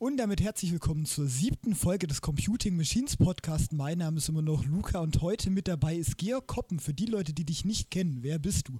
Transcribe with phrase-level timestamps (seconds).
[0.00, 3.72] Und damit herzlich willkommen zur siebten Folge des Computing Machines Podcast.
[3.72, 6.78] Mein Name ist immer noch Luca und heute mit dabei ist Georg Koppen.
[6.78, 8.78] Für die Leute, die dich nicht kennen, wer bist du?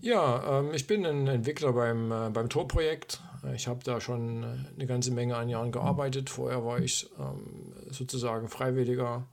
[0.00, 3.22] Ja, ähm, ich bin ein Entwickler beim, äh, beim Tor-Projekt.
[3.54, 6.30] Ich habe da schon äh, eine ganze Menge an Jahren gearbeitet.
[6.30, 9.24] Vorher war ich ähm, sozusagen Freiwilliger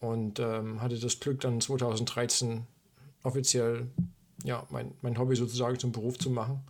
[0.00, 2.66] und ähm, hatte das Glück, dann 2013
[3.22, 3.86] offiziell
[4.44, 6.60] ja, mein, mein Hobby sozusagen zum Beruf zu machen.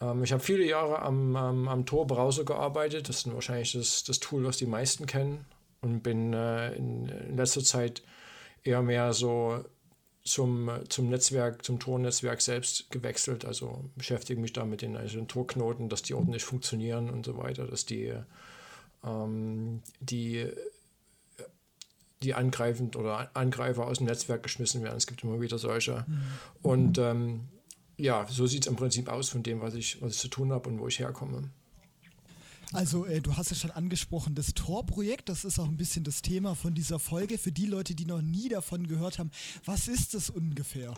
[0.00, 3.08] Ähm, ich habe viele Jahre am, am, am Tor-Browser gearbeitet.
[3.08, 5.44] Das ist wahrscheinlich das, das Tool, was die meisten kennen.
[5.80, 8.02] Und bin äh, in, in, letzter Zeit
[8.64, 9.64] eher mehr so
[10.24, 13.44] zum, zum Netzwerk, zum Tor-Netzwerk selbst gewechselt.
[13.44, 17.36] Also beschäftige mich da mit den, also den Torknoten, dass die ordentlich funktionieren und so
[17.38, 18.12] weiter, dass die,
[19.04, 20.50] ähm, die
[22.22, 24.96] die angreifend oder Angreifer aus dem Netzwerk geschmissen werden.
[24.96, 26.04] Es gibt immer wieder solche.
[26.08, 26.22] Mhm.
[26.62, 27.48] Und ähm,
[27.98, 30.52] ja, so sieht es im Prinzip aus von dem, was ich, was ich zu tun
[30.52, 31.50] habe und wo ich herkomme.
[32.72, 36.20] Also, äh, du hast ja schon angesprochen, das Tor-Projekt, das ist auch ein bisschen das
[36.20, 37.38] Thema von dieser Folge.
[37.38, 39.30] Für die Leute, die noch nie davon gehört haben,
[39.64, 40.94] was ist das ungefähr?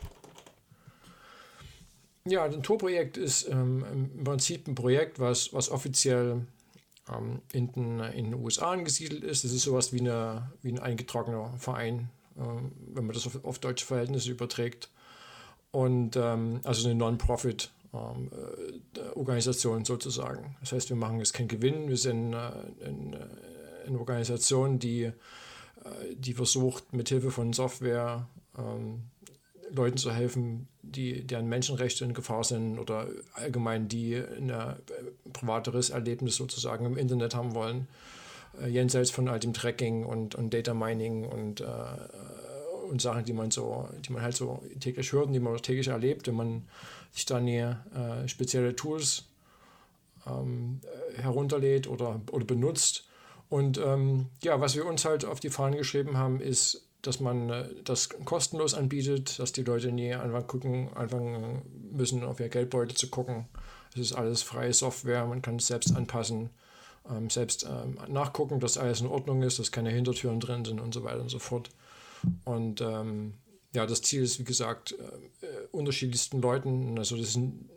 [2.25, 6.47] Ja, ein Tor-Projekt ist ähm, im Prinzip ein Projekt, was, was offiziell
[7.09, 9.45] ähm, in, den, in, den, USA angesiedelt ist.
[9.45, 12.43] Das ist sowas wie, eine, wie ein eingetragener Verein, äh,
[12.95, 14.91] wenn man das auf, auf deutsche Verhältnisse überträgt
[15.71, 20.57] und ähm, also eine Non-Profit-Organisation ähm, äh, sozusagen.
[20.61, 22.51] Das heißt, wir machen jetzt keinen Gewinn, wir sind äh, äh,
[23.87, 25.13] eine Organisation, die, äh,
[26.15, 29.03] die versucht, mithilfe von Software ähm,
[29.71, 34.77] Leuten zu helfen, die, deren Menschenrechte in Gefahr sind oder allgemein die ein äh,
[35.33, 37.89] privateres Erlebnis sozusagen im Internet haben wollen,
[38.63, 41.63] äh, jenseits von all dem Tracking und, und Data Mining und
[42.89, 45.89] und Sachen, die man so, die man halt so täglich hört und die man täglich
[45.89, 46.69] erlebt, wenn man
[47.13, 49.25] sich dann hier äh, spezielle Tools
[50.27, 50.81] ähm,
[51.17, 53.05] herunterlädt oder, oder benutzt.
[53.49, 57.49] Und ähm, ja, was wir uns halt auf die Fahnen geschrieben haben, ist, dass man
[57.49, 61.63] äh, das kostenlos anbietet, dass die Leute nie einfach gucken, anfangen
[61.93, 63.47] müssen, auf ihr Geldbeutel zu gucken.
[63.95, 66.51] Es ist alles freie Software, man kann es selbst anpassen,
[67.11, 70.93] ähm, selbst ähm, nachgucken, dass alles in Ordnung ist, dass keine Hintertüren drin sind und
[70.93, 71.71] so weiter und so fort.
[72.45, 73.35] Und ähm,
[73.75, 77.69] ja, das Ziel ist, wie gesagt, äh, unterschiedlichsten Leuten, also das sind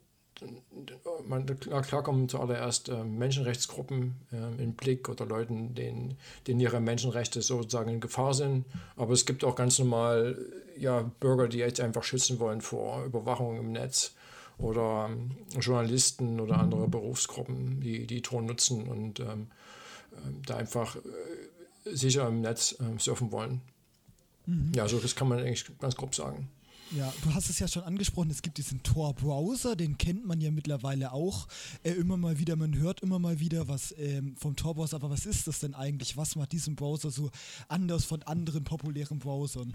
[1.27, 7.41] man, klar, kommen zuallererst äh, Menschenrechtsgruppen äh, in Blick oder Leuten, denen, denen ihre Menschenrechte
[7.41, 8.65] sozusagen in Gefahr sind.
[8.95, 10.37] Aber es gibt auch ganz normal
[10.77, 14.13] ja, Bürger, die jetzt einfach schützen wollen vor Überwachung im Netz
[14.57, 19.47] oder ähm, Journalisten oder andere Berufsgruppen, die die Ton nutzen und ähm,
[20.11, 20.99] äh, da einfach äh,
[21.85, 23.61] sicher im Netz äh, surfen wollen.
[24.45, 24.71] Mhm.
[24.75, 26.49] Ja, so das kann man eigentlich ganz grob sagen.
[26.91, 30.51] Ja, du hast es ja schon angesprochen, es gibt diesen Tor-Browser, den kennt man ja
[30.51, 31.47] mittlerweile auch.
[31.83, 35.25] Äh, immer mal wieder, man hört immer mal wieder was ähm, vom Tor-Browser, aber was
[35.25, 36.17] ist das denn eigentlich?
[36.17, 37.29] Was macht diesen Browser so
[37.69, 39.73] anders von anderen populären Browsern?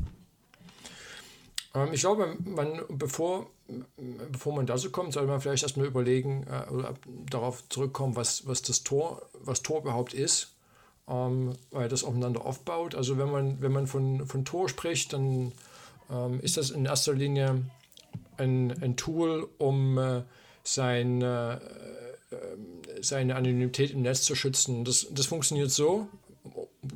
[1.74, 3.48] Ähm, ich glaube, man, bevor,
[4.30, 6.94] bevor man dazu kommt, sollte man vielleicht erstmal überlegen äh, oder
[7.30, 10.55] darauf zurückkommen, was, was das Tor, was Tor überhaupt ist
[11.08, 12.94] ähm, weil das aufeinander aufbaut.
[12.94, 15.52] Also wenn man, wenn man von, von Tor spricht, dann
[16.10, 17.62] ähm, ist das in erster Linie
[18.36, 20.22] ein, ein Tool, um äh,
[20.62, 21.58] sein, äh,
[23.00, 24.84] seine Anonymität im Netz zu schützen.
[24.84, 26.08] Das, das funktioniert so,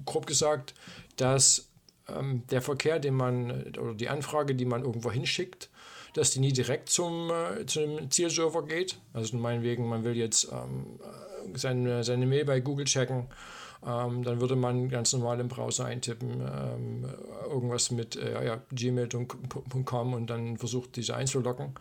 [0.05, 0.75] grob gesagt,
[1.17, 1.69] dass
[2.09, 5.71] ähm, der Verkehr, den man oder die Anfrage, die man irgendwo hinschickt,
[6.15, 8.99] dass die nie direkt zum, äh, zum Zielserver geht.
[9.13, 10.99] Also meinetwegen, man will jetzt ähm,
[11.55, 13.29] seine, seine Mail bei Google checken
[13.87, 17.05] ähm, dann würde man ganz normal im Browser eintippen, ähm,
[17.49, 21.75] irgendwas mit äh, ja, gmail.com und dann versucht, diese einzulocken.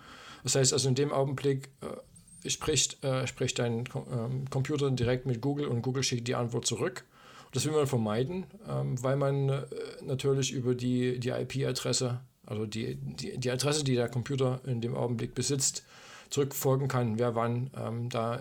[0.43, 5.41] Das heißt also, in dem Augenblick äh, spricht, äh, spricht dein ähm, Computer direkt mit
[5.41, 7.03] Google und Google schickt die Antwort zurück.
[7.51, 9.65] Das will man vermeiden, ähm, weil man äh,
[10.03, 14.95] natürlich über die, die IP-Adresse, also die, die, die Adresse, die der Computer in dem
[14.95, 15.83] Augenblick besitzt,
[16.29, 18.39] zurückfolgen kann, wer wann ähm, da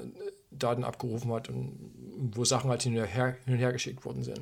[0.50, 1.92] Daten abgerufen hat und
[2.34, 4.40] wo Sachen halt hin und, her, hin und her geschickt worden sind.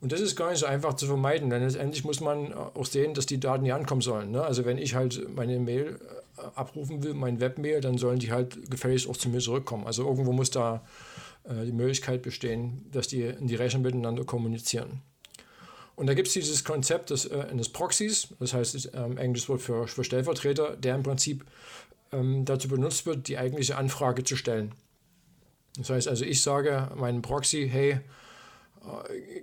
[0.00, 3.12] Und das ist gar nicht so einfach zu vermeiden, denn letztendlich muss man auch sehen,
[3.12, 4.30] dass die Daten hier ankommen sollen.
[4.30, 4.42] Ne?
[4.42, 6.00] Also wenn ich halt meine Mail
[6.38, 9.86] äh, abrufen will, mein Webmail, dann sollen die halt gefälligst auch zu mir zurückkommen.
[9.86, 10.82] Also irgendwo muss da
[11.44, 15.02] äh, die Möglichkeit bestehen, dass die in die Rechner miteinander kommunizieren.
[15.96, 19.50] Und da gibt es dieses Konzept des, äh, des Proxys, das heißt das, ähm, englisches
[19.50, 21.44] Wort für, für Stellvertreter, der im Prinzip
[22.10, 24.72] ähm, dazu benutzt wird, die eigentliche Anfrage zu stellen.
[25.76, 28.00] Das heißt also, ich sage meinem Proxy, hey, äh,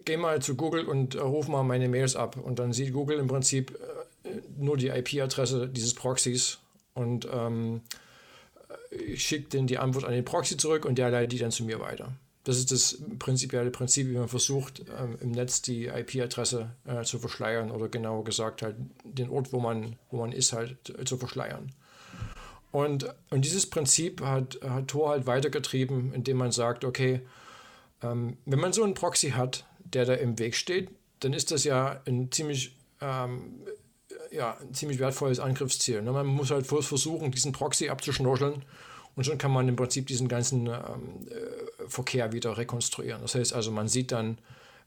[0.05, 2.37] geh mal zu Google und äh, ruf mal meine Mails ab.
[2.37, 3.77] Und dann sieht Google im Prinzip
[4.23, 6.59] äh, nur die IP-Adresse dieses Proxys
[6.93, 7.81] und ähm,
[8.89, 11.63] ich schicke dann die Antwort an den Proxy zurück und der leitet die dann zu
[11.63, 12.11] mir weiter.
[12.43, 17.19] Das ist das prinzipielle Prinzip, wie man versucht, ähm, im Netz die IP-Adresse äh, zu
[17.19, 21.73] verschleiern oder genauer gesagt halt den Ort, wo man, wo man ist, halt zu verschleiern.
[22.71, 27.21] Und, und dieses Prinzip hat, hat Tor halt weitergetrieben, indem man sagt, okay,
[28.03, 31.63] ähm, wenn man so einen Proxy hat, der da im Weg steht, dann ist das
[31.63, 33.61] ja ein ziemlich, ähm,
[34.31, 36.01] ja, ein ziemlich wertvolles Angriffsziel.
[36.01, 36.11] Ne?
[36.11, 38.63] Man muss halt versuchen, diesen Proxy abzuschnorcheln
[39.15, 43.21] und schon kann man im Prinzip diesen ganzen ähm, äh, Verkehr wieder rekonstruieren.
[43.21, 44.37] Das heißt also, man sieht dann,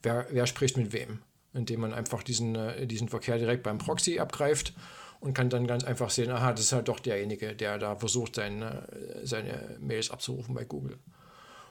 [0.03, 1.21] wer, wer spricht mit wem,
[1.55, 4.75] indem man einfach diesen, äh, diesen Verkehr direkt beim Proxy abgreift
[5.21, 8.37] und kann dann ganz einfach sehen, aha, das ist halt doch derjenige, der da versucht,
[8.37, 8.89] seine,
[9.23, 10.99] seine Mails abzurufen bei Google.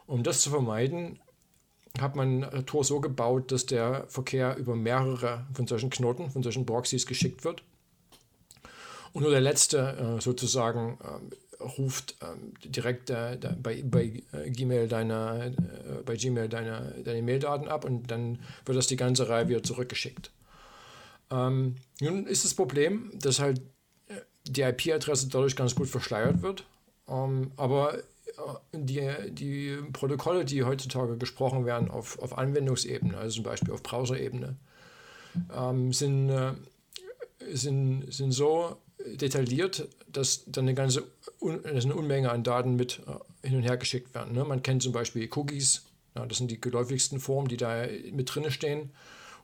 [0.06, 1.20] Um das zu vermeiden,
[2.00, 6.66] hat man Tor so gebaut, dass der Verkehr über mehrere von solchen Knoten, von solchen
[6.66, 7.64] Proxys geschickt wird.
[9.12, 13.12] Und nur der letzte äh, sozusagen äh, ruft äh, direkt
[13.62, 15.54] bei, bei Gmail deine,
[16.06, 20.32] bei Gmail deine, deine Maildaten ab und dann wird das die ganze Reihe wieder zurückgeschickt.
[21.32, 23.62] Ähm, nun ist das Problem, dass halt
[24.08, 24.16] äh,
[24.46, 26.66] die IP-Adresse dadurch ganz gut verschleiert wird.
[27.08, 28.02] Ähm, aber äh,
[28.74, 34.56] die, die Protokolle, die heutzutage gesprochen werden auf, auf Anwendungsebene, also zum Beispiel auf Browser-Ebene,
[35.56, 36.54] ähm, sind, äh,
[37.54, 41.04] sind, sind so detailliert, dass dann eine ganze
[41.64, 44.34] dass eine Unmenge an Daten mit äh, hin und her geschickt werden.
[44.34, 44.44] Ne?
[44.44, 45.84] Man kennt zum Beispiel Cookies,
[46.16, 48.92] ja, das sind die geläufigsten Formen, die da mit drin stehen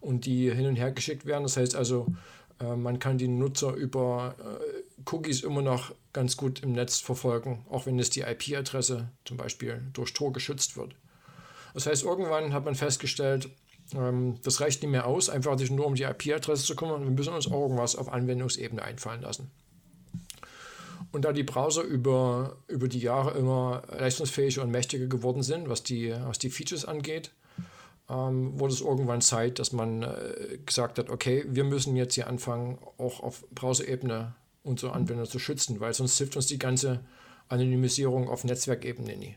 [0.06, 1.44] und die hin und her geschickt werden.
[1.44, 2.08] Das heißt also,
[2.60, 7.66] äh, man kann die Nutzer über äh, Cookies immer noch ganz gut im Netz verfolgen,
[7.70, 10.96] auch wenn es die IP-Adresse zum Beispiel durch Tor geschützt wird.
[11.74, 13.50] Das heißt, irgendwann hat man festgestellt,
[13.94, 17.04] ähm, das reicht nicht mehr aus, einfach sich nur um die IP-Adresse zu kümmern.
[17.04, 19.52] Wir müssen uns auch irgendwas auf Anwendungsebene einfallen lassen.
[21.12, 25.84] Und da die Browser über, über die Jahre immer leistungsfähiger und mächtiger geworden sind, was
[25.84, 27.32] die, was die Features angeht,
[28.10, 32.28] ähm, wurde es irgendwann Zeit, dass man äh, gesagt hat, okay, wir müssen jetzt hier
[32.28, 37.02] anfangen, auch auf Browser-Ebene unsere Anwender zu schützen, weil sonst hilft uns die ganze
[37.50, 39.36] Anonymisierung auf Netzwerkebene nie.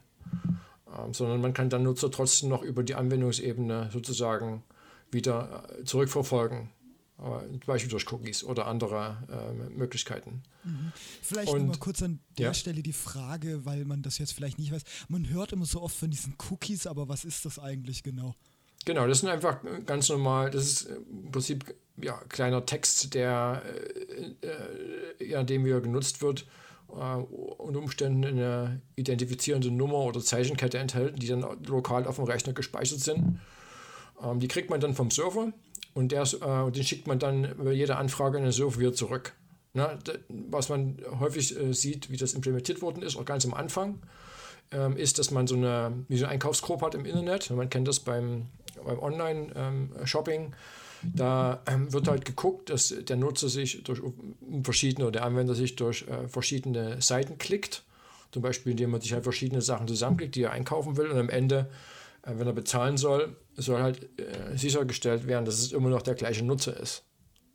[0.97, 4.63] Ähm, sondern man kann dann Nutzer trotzdem noch über die Anwendungsebene sozusagen
[5.11, 6.71] wieder äh, zurückverfolgen.
[7.19, 10.43] Äh, zum Beispiel durch Cookies oder andere äh, Möglichkeiten.
[10.63, 10.93] Mhm.
[11.21, 12.55] Vielleicht nochmal kurz an der ja?
[12.55, 14.83] Stelle die Frage, weil man das jetzt vielleicht nicht weiß.
[15.09, 18.37] Man hört immer so oft von diesen Cookies, aber was ist das eigentlich genau?
[18.85, 23.63] Genau, das sind einfach ganz normal, das ist im Prinzip ja, kleiner Text, der
[24.43, 26.47] äh, äh, ja, dem wieder genutzt wird,
[26.91, 32.53] äh, unter Umständen eine identifizierende Nummer oder Zeichenkette enthält, die dann lokal auf dem Rechner
[32.53, 33.41] gespeichert sind.
[34.23, 35.53] Ähm, die kriegt man dann vom Server
[35.95, 39.33] und der, äh, den schickt man dann bei jeder Anfrage an den Server wieder zurück.
[39.75, 39.99] Na,
[40.29, 44.01] was man häufig äh, sieht, wie das implementiert worden ist, auch ganz am Anfang,
[44.73, 47.51] ähm, ist, dass man so eine, wie so eine Einkaufsgruppe hat im Internet.
[47.51, 48.47] Man kennt das beim
[48.89, 50.43] beim Online-Shopping.
[50.43, 50.55] Ähm,
[51.03, 54.01] da ähm, wird halt geguckt, dass der Nutzer sich durch
[54.63, 57.85] verschiedene oder der Anwender sich durch äh, verschiedene Seiten klickt.
[58.33, 61.09] Zum Beispiel, indem man sich halt verschiedene Sachen zusammenklickt, die er einkaufen will.
[61.11, 61.71] Und am Ende,
[62.23, 66.15] äh, wenn er bezahlen soll, soll halt äh, sichergestellt werden, dass es immer noch der
[66.15, 67.05] gleiche Nutzer ist.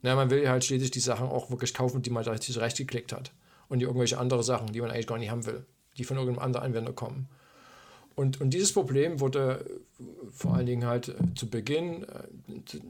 [0.02, 3.32] Ja, man will halt schließlich die Sachen auch wirklich kaufen, die man sich rechtgeklickt hat.
[3.68, 5.64] Und die irgendwelche andere Sachen, die man eigentlich gar nicht haben will,
[5.96, 7.28] die von irgendeinem anderen Anwender kommen.
[8.14, 9.64] Und, und dieses Problem wurde
[10.30, 12.24] vor allen Dingen halt äh, zu Beginn äh,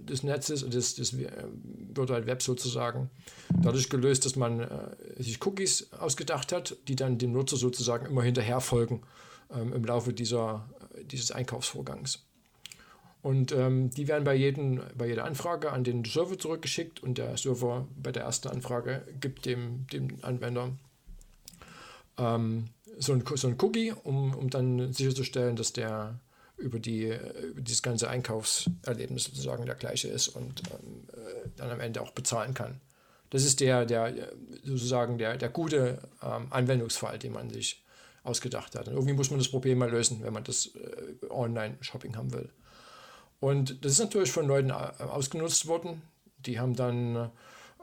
[0.09, 1.31] des Netzes, des, des äh,
[1.95, 3.11] Virtual Web sozusagen,
[3.63, 4.67] dadurch gelöst, dass man
[5.19, 9.03] sich Cookies ausgedacht hat, die dann dem Nutzer sozusagen immer hinterher folgen
[9.55, 10.69] ähm, im Laufe dieser,
[11.11, 12.25] dieses Einkaufsvorgangs.
[13.23, 17.37] Und ähm, die werden bei, jedem, bei jeder Anfrage an den Server zurückgeschickt und der
[17.39, 20.73] Server bei der ersten Anfrage gibt dem, dem Anwender
[22.19, 22.69] ähm,
[22.99, 26.19] so ein, so ein Cookie, um, um dann sicherzustellen, dass der
[26.57, 31.81] über, die, über dieses ganze Einkaufserlebnis sozusagen der gleiche ist und ähm, äh, dann am
[31.81, 32.81] Ende auch bezahlen kann.
[33.31, 34.15] Das ist der, der
[34.63, 37.83] sozusagen der, der gute ähm, Anwendungsfall, den man sich
[38.23, 38.89] ausgedacht hat.
[38.89, 42.49] Und irgendwie muss man das Problem mal lösen, wenn man das äh, Online-Shopping haben will.
[43.41, 46.03] Und das ist natürlich von Leuten äh, ausgenutzt worden.
[46.39, 47.31] Die haben dann,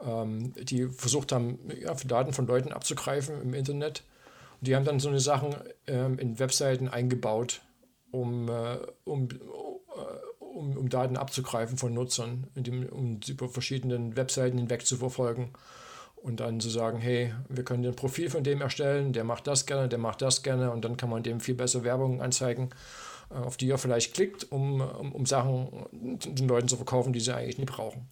[0.04, 4.02] ähm, die versucht haben, ja, Daten von Leuten abzugreifen im Internet
[4.62, 5.56] die haben dann so eine Sachen
[5.88, 7.62] ähm, in Webseiten eingebaut,
[8.12, 9.34] um, äh, um, äh,
[10.38, 15.52] um, um, Daten abzugreifen von Nutzern, dem, um über verschiedene Webseiten hinweg zu verfolgen
[16.14, 19.66] und dann zu sagen, hey, wir können ein Profil von dem erstellen, der macht das
[19.66, 22.70] gerne, der macht das gerne und dann kann man dem viel besser Werbung anzeigen,
[23.30, 27.20] äh, auf die er vielleicht klickt, um, um, um Sachen den Leuten zu verkaufen, die
[27.20, 28.08] sie eigentlich nicht brauchen.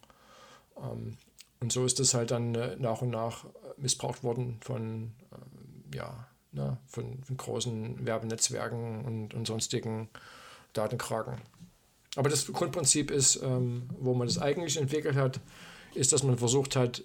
[0.77, 1.17] Ähm,
[1.61, 3.45] und so ist das halt dann äh, nach und nach
[3.77, 10.09] missbraucht worden von, ähm, ja, ne, von, von, großen Werbenetzwerken und, und sonstigen
[10.73, 11.35] Datenkraken.
[12.15, 15.39] Aber das Grundprinzip ist, ähm, wo man das eigentlich entwickelt hat,
[15.93, 17.03] ist, dass man versucht hat,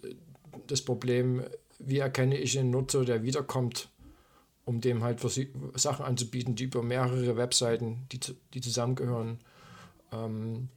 [0.66, 1.44] das Problem,
[1.78, 3.88] wie erkenne ich einen Nutzer, der wiederkommt,
[4.64, 5.20] um dem halt
[5.74, 8.18] Sachen anzubieten, die über mehrere Webseiten, die,
[8.52, 9.38] die zusammengehören,
[10.12, 10.68] ähm,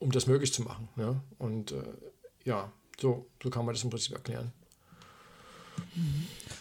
[0.00, 0.88] um das möglich zu machen.
[0.96, 1.22] Ja?
[1.38, 1.82] Und äh,
[2.44, 4.52] ja, so, so kann man das im Prinzip erklären.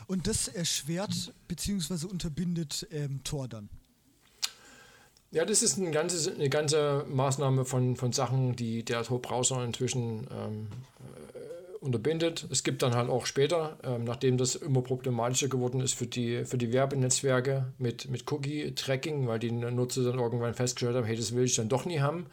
[0.08, 2.08] Und das erschwert bzw.
[2.08, 3.70] unterbindet ähm, Tor dann?
[5.32, 10.28] Ja, das ist ein ganzes, eine ganze Maßnahme von, von Sachen, die der Tor-Browser inzwischen
[10.30, 10.68] ähm,
[11.34, 12.48] äh, unterbindet.
[12.52, 16.44] Es gibt dann halt auch später, ähm, nachdem das immer problematischer geworden ist für die,
[16.44, 21.34] für die Werbenetzwerke mit, mit Cookie-Tracking, weil die Nutzer dann irgendwann festgestellt haben, hey, das
[21.34, 22.26] will ich dann doch nie haben.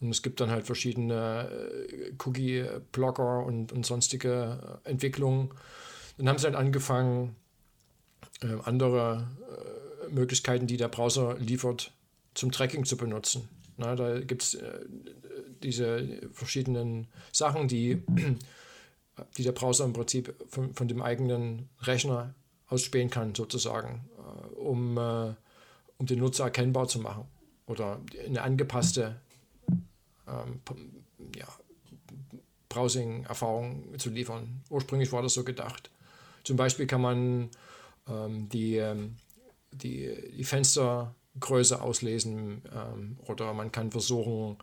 [0.00, 5.50] Und es gibt dann halt verschiedene äh, Cookie-Blocker und, und sonstige Entwicklungen.
[6.22, 7.34] Dann haben sie halt angefangen,
[8.42, 9.26] äh, andere
[10.06, 11.90] äh, Möglichkeiten, die der Browser liefert,
[12.34, 13.48] zum Tracking zu benutzen.
[13.76, 14.84] Na, da gibt es äh,
[15.64, 18.04] diese verschiedenen Sachen, die,
[19.36, 22.36] die der Browser im Prinzip von, von dem eigenen Rechner
[22.68, 25.34] ausspähen kann, sozusagen, äh, um, äh,
[25.98, 27.24] um den Nutzer erkennbar zu machen
[27.66, 29.20] oder eine angepasste
[30.28, 30.60] ähm,
[31.34, 31.48] ja,
[32.68, 34.62] Browsing-Erfahrung zu liefern.
[34.70, 35.90] Ursprünglich war das so gedacht.
[36.44, 37.50] Zum Beispiel kann man
[38.08, 39.16] ähm, die, ähm,
[39.72, 44.58] die, die Fenster Größe auslesen ähm, oder man kann versuchen,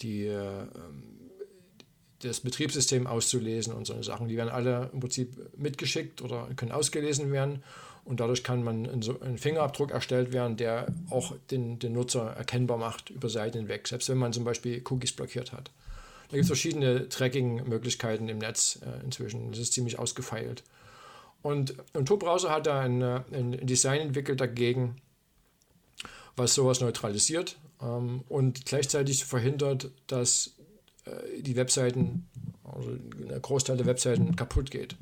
[0.00, 0.66] die, äh,
[2.20, 4.28] das Betriebssystem auszulesen und so Sachen.
[4.28, 7.62] Die werden alle im Prinzip mitgeschickt oder können ausgelesen werden
[8.08, 12.30] und dadurch kann man ein, so ein Fingerabdruck erstellt werden, der auch den, den Nutzer
[12.30, 15.70] erkennbar macht über Seiten hinweg, selbst wenn man zum Beispiel Cookies blockiert hat.
[16.28, 19.50] Da gibt es verschiedene Tracking-Möglichkeiten im Netz äh, inzwischen.
[19.50, 20.64] Das ist ziemlich ausgefeilt.
[21.42, 24.96] Und, und Tor-Browser hat da ein, äh, ein Design entwickelt dagegen,
[26.36, 30.56] was sowas neutralisiert ähm, und gleichzeitig verhindert, dass
[31.04, 32.28] äh, die Webseiten,
[32.64, 34.96] also ein Großteil der Webseiten kaputt geht.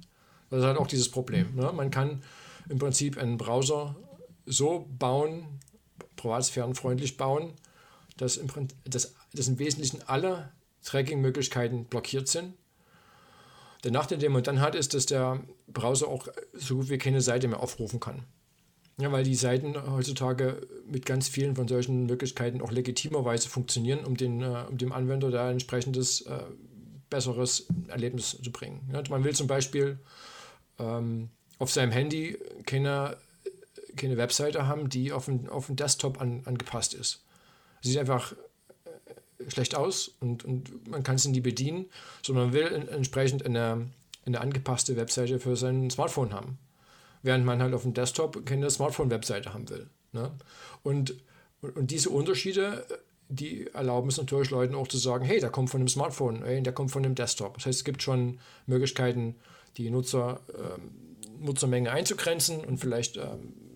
[0.50, 1.55] Das ist halt auch dieses Problem.
[1.55, 1.73] Ne?
[1.73, 2.23] Man kann
[2.69, 3.97] im Prinzip einen Browser
[4.45, 5.61] so bauen,
[6.16, 7.52] privatsphärenfreundlich bauen,
[8.16, 8.49] dass im,
[8.85, 10.52] dass, dass im Wesentlichen alle
[10.85, 12.55] Tracking-Möglichkeiten blockiert sind.
[13.87, 17.21] Der Nachteil, den man dann hat, ist, dass der Browser auch so gut wie keine
[17.21, 18.25] Seite mehr aufrufen kann.
[18.99, 24.16] Ja, weil die Seiten heutzutage mit ganz vielen von solchen Möglichkeiten auch legitimerweise funktionieren, um,
[24.16, 26.40] den, äh, um dem Anwender da ein entsprechendes äh,
[27.11, 28.90] besseres Erlebnis zu bringen.
[28.93, 30.00] Ja, man will zum Beispiel
[30.81, 31.28] ähm,
[31.61, 33.19] auf seinem Handy keine,
[33.95, 37.25] keine Webseite haben, die auf den, auf den Desktop an, angepasst ist.
[37.83, 38.35] Sieht einfach
[39.49, 41.87] schlecht aus und, und man kann es nie bedienen,
[42.23, 43.87] sondern man will entsprechend eine,
[44.25, 46.59] eine angepasste Webseite für sein Smartphone haben
[47.26, 49.90] während man halt auf dem Desktop keine Smartphone-Webseite haben will.
[50.12, 50.31] Ne?
[50.83, 51.16] Und,
[51.61, 52.87] und diese Unterschiede,
[53.28, 56.62] die erlauben es natürlich Leuten auch zu sagen, hey, der kommt von einem Smartphone, hey,
[56.62, 57.55] der kommt von einem Desktop.
[57.55, 59.35] Das heißt, es gibt schon Möglichkeiten,
[59.76, 63.26] die Nutzer, äh, Nutzermenge einzugrenzen und vielleicht äh,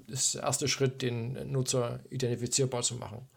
[0.07, 3.29] ist der erste Schritt, den Nutzer identifizierbar zu machen.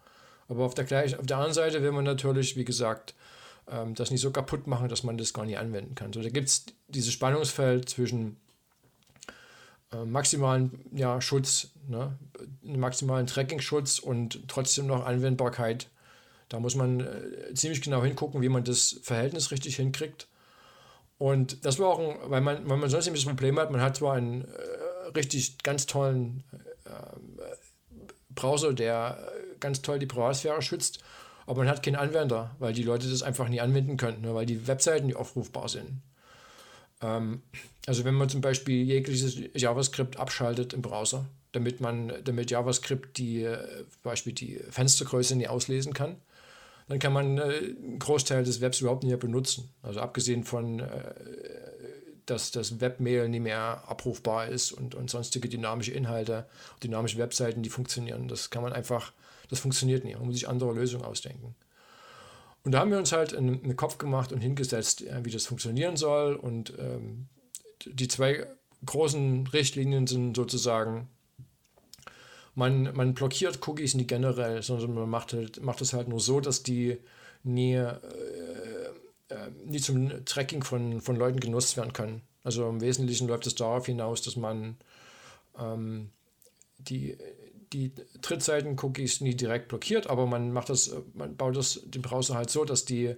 [0.54, 3.14] Aber auf der, gleich, auf der anderen Seite will man natürlich, wie gesagt,
[3.68, 6.12] ähm, das nicht so kaputt machen, dass man das gar nicht anwenden kann.
[6.12, 8.36] So, da gibt es dieses Spannungsfeld zwischen
[9.92, 12.16] äh, maximalen ja, Schutz, ne?
[12.62, 15.88] maximalen Tracking-Schutz und trotzdem noch Anwendbarkeit.
[16.48, 20.28] Da muss man äh, ziemlich genau hingucken, wie man das Verhältnis richtig hinkriegt.
[21.18, 23.80] Und das war auch ein, weil man, weil man sonst nämlich das Problem hat, man
[23.80, 26.44] hat zwar einen äh, richtig ganz tollen
[26.84, 26.90] äh,
[28.34, 30.98] Browser, der ganz toll die Privatsphäre schützt,
[31.46, 34.34] aber man hat keinen Anwender, weil die Leute das einfach nie anwenden können, ne?
[34.34, 36.02] weil die Webseiten nicht aufrufbar sind.
[37.02, 37.42] Ähm,
[37.86, 43.42] also wenn man zum Beispiel jegliches JavaScript abschaltet im Browser, damit man, damit JavaScript die,
[43.42, 46.16] äh, Beispiel die Fenstergröße nicht auslesen kann,
[46.88, 49.70] dann kann man äh, einen Großteil des Webs überhaupt nicht mehr benutzen.
[49.82, 51.14] Also abgesehen von, äh,
[52.26, 56.46] dass das Webmail nicht mehr abrufbar ist und, und sonstige dynamische Inhalte,
[56.82, 58.28] dynamische Webseiten, die funktionieren.
[58.28, 59.12] Das kann man einfach,
[59.50, 60.16] das funktioniert nicht.
[60.16, 61.54] Man muss sich andere Lösungen ausdenken.
[62.64, 66.34] Und da haben wir uns halt einen, Kopf gemacht und hingesetzt, wie das funktionieren soll.
[66.34, 67.28] Und ähm,
[67.84, 68.46] die zwei
[68.86, 71.08] großen Richtlinien sind sozusagen,
[72.54, 76.40] man, man blockiert Cookies nicht generell, sondern man macht, halt, macht es halt nur so,
[76.40, 76.98] dass die
[77.42, 77.98] nie, äh,
[79.28, 82.22] äh, nie zum Tracking von, von Leuten genutzt werden können.
[82.42, 84.76] Also im Wesentlichen läuft es darauf hinaus, dass man
[85.58, 86.10] ähm,
[86.78, 87.16] die,
[87.72, 92.50] die Drittseiten-Cookies nie direkt blockiert, aber man macht das, man baut das, den Browser halt
[92.50, 93.14] so, dass die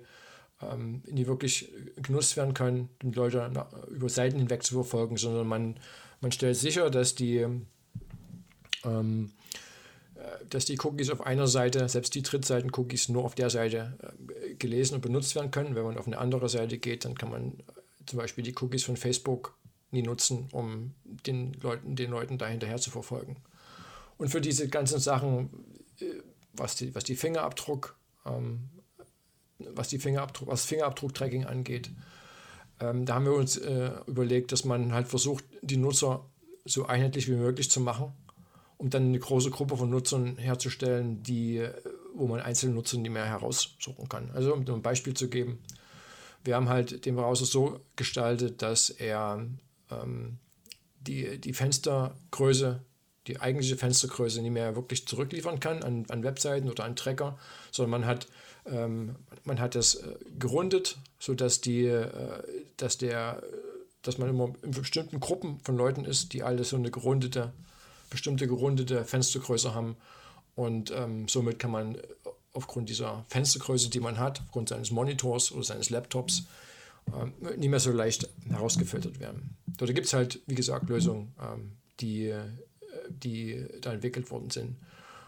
[0.63, 3.51] ähm, nie wirklich genutzt werden können, um Leute
[3.91, 5.79] über Seiten hinweg zu verfolgen, sondern man
[6.23, 7.47] Man stellt sicher, dass die,
[8.85, 9.46] ähm, äh,
[10.49, 14.97] dass die Cookies auf einer Seite, selbst die Drittseiten-Cookies, nur auf der Seite äh, gelesen
[14.97, 15.75] und benutzt werden können.
[15.75, 17.63] Wenn man auf eine andere Seite geht, dann kann man
[18.07, 19.57] zum Beispiel die Cookies von Facebook
[19.91, 23.37] nie nutzen, um den Leuten, den Leuten da hinterher zu verfolgen.
[24.19, 25.51] Und für diese ganzen Sachen,
[26.01, 26.07] äh,
[26.53, 28.71] was die, was die Fingerabdruck, ähm,
[29.59, 31.91] was die Fingerabdruck, was Fingerabdruck-Tracking angeht,
[32.81, 36.25] ähm, da haben wir uns äh, überlegt, dass man halt versucht, die Nutzer
[36.65, 38.13] so einheitlich wie möglich zu machen,
[38.79, 41.73] um dann eine große Gruppe von Nutzern herzustellen, die, äh,
[42.15, 44.31] wo man einzelne Nutzer nicht mehr heraussuchen kann.
[44.33, 45.59] Also um ein Beispiel zu geben,
[46.45, 49.47] wir haben halt den Browser so gestaltet, dass er
[49.91, 50.39] ähm,
[51.01, 52.81] die, die Fenstergröße,
[53.27, 57.39] die eigentliche Fenstergröße nicht mehr wirklich zurückliefern kann an, an Webseiten oder an Tracker,
[57.73, 58.29] sondern man hat,
[58.67, 62.43] ähm, man hat das äh, gerundet, sodass die, äh,
[62.77, 63.43] dass der,
[64.03, 67.53] dass man immer in bestimmten Gruppen von Leuten ist, die alle so eine gerundete,
[68.11, 69.97] bestimmte gerundete Fenstergröße haben.
[70.55, 71.99] Und ähm, somit kann man
[72.53, 76.47] aufgrund dieser Fenstergröße, die man hat, aufgrund seines Monitors oder seines Laptops,
[77.15, 79.57] ähm, nicht mehr so leicht herausgefiltert werden.
[79.67, 82.41] Dort gibt es halt, wie gesagt, Lösungen, ähm, die, äh,
[83.09, 84.77] die da entwickelt worden sind.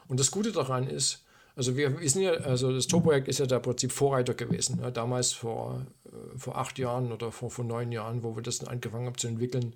[0.08, 3.46] Und das Gute daran ist, also wir, wir sind ja, also das Tor-Projekt ist ja
[3.46, 4.78] da im Prinzip Vorreiter gewesen.
[4.80, 8.64] Ja, damals vor, äh, vor acht Jahren oder vor, vor neun Jahren, wo wir das
[8.64, 9.74] angefangen haben zu entwickeln,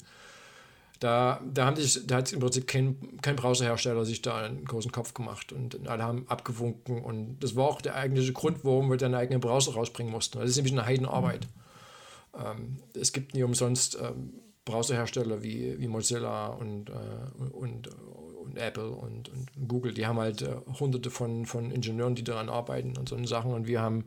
[1.02, 4.92] da, da, haben sich, da hat im Prinzip kein, kein Browserhersteller sich da einen großen
[4.92, 8.98] Kopf gemacht und alle haben abgewunken und das war auch der eigentliche Grund, warum wir
[8.98, 10.38] dann einen eigenen Browser rausbringen mussten.
[10.38, 11.48] Das ist nämlich eine Heidenarbeit.
[12.38, 16.92] Ähm, es gibt nie umsonst ähm, Browserhersteller wie, wie Mozilla und, äh,
[17.50, 22.22] und, und Apple und, und Google, die haben halt äh, hunderte von, von Ingenieuren, die
[22.22, 24.04] daran arbeiten und so Sachen und wir haben,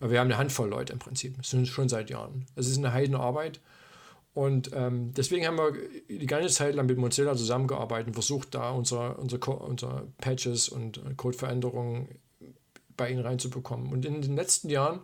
[0.00, 2.46] wir haben eine Handvoll Leute im Prinzip, schon seit Jahren.
[2.56, 3.60] Es ist eine Heidenarbeit
[4.34, 5.72] und ähm, deswegen haben wir
[6.08, 11.02] die ganze Zeit lang mit Mozilla zusammengearbeitet und versucht, da unsere, unsere, unsere Patches und
[11.16, 12.08] Codeveränderungen
[12.96, 13.92] bei ihnen reinzubekommen.
[13.92, 15.00] Und in den letzten Jahren,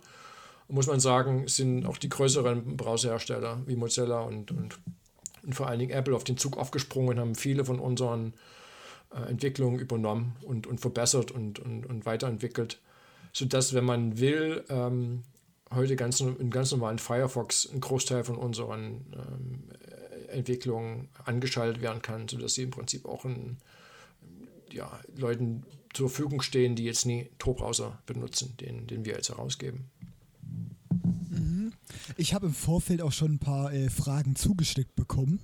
[0.68, 4.78] muss man sagen, sind auch die größeren Browserhersteller wie Mozilla und, und,
[5.42, 8.34] und vor allen Dingen Apple auf den Zug aufgesprungen und haben viele von unseren
[9.14, 12.80] äh, Entwicklungen übernommen und, und verbessert und, und, und weiterentwickelt,
[13.32, 15.22] sodass, wenn man will, ähm,
[15.70, 19.64] heute ganz, in ganz normalen Firefox ein Großteil von unseren ähm,
[20.28, 23.58] Entwicklungen angeschaltet werden kann, sodass sie im Prinzip auch in,
[24.72, 29.90] ja, Leuten zur Verfügung stehen, die jetzt nie Tor-Browser benutzen, den, den wir jetzt herausgeben.
[32.16, 35.40] Ich habe im Vorfeld auch schon ein paar äh, Fragen zugesteckt bekommen.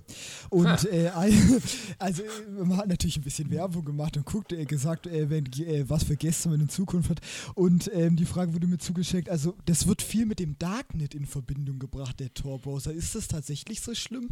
[0.49, 1.09] Und äh,
[1.99, 2.23] also
[2.57, 6.03] man hat natürlich ein bisschen Werbung gemacht und guckt, äh, gesagt, äh, wenn, äh, was
[6.03, 7.21] für Gäste man in Zukunft hat.
[7.53, 11.25] Und ähm, die Frage wurde mir zugeschickt, also das wird viel mit dem Darknet in
[11.25, 12.93] Verbindung gebracht, der Tor-Browser.
[12.93, 14.29] Ist das tatsächlich so schlimm?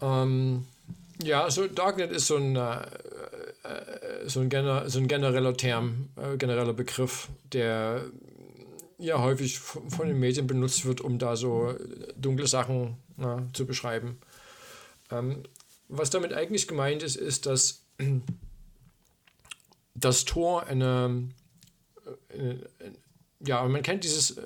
[0.00, 0.64] Ähm,
[1.22, 2.86] ja, so Darknet ist so ein, äh,
[4.26, 6.08] so ein, gener so ein genereller Term,
[6.38, 8.04] genereller Begriff, der
[9.02, 11.74] ja häufig von den Medien benutzt wird, um da so
[12.16, 14.18] dunkle Sachen na, zu beschreiben.
[15.10, 15.42] Ähm,
[15.88, 17.84] was damit eigentlich gemeint ist, ist, dass
[19.94, 21.28] das Tor eine,
[22.32, 22.92] eine äh,
[23.44, 24.42] ja, man kennt dieses, äh,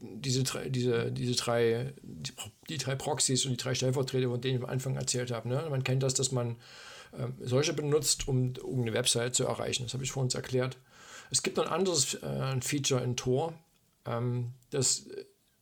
[0.00, 2.32] diese, diese, diese drei, die,
[2.68, 5.48] die, drei Proxys und die drei Stellvertreter, von denen ich am Anfang erzählt habe.
[5.48, 5.66] Ne?
[5.68, 6.56] Man kennt das, dass man
[7.12, 9.84] äh, solche benutzt, um, um eine Website zu erreichen.
[9.84, 10.78] Das habe ich vor uns erklärt.
[11.32, 13.54] Es gibt noch ein anderes äh, Feature in Tor,
[14.04, 15.06] ähm, das,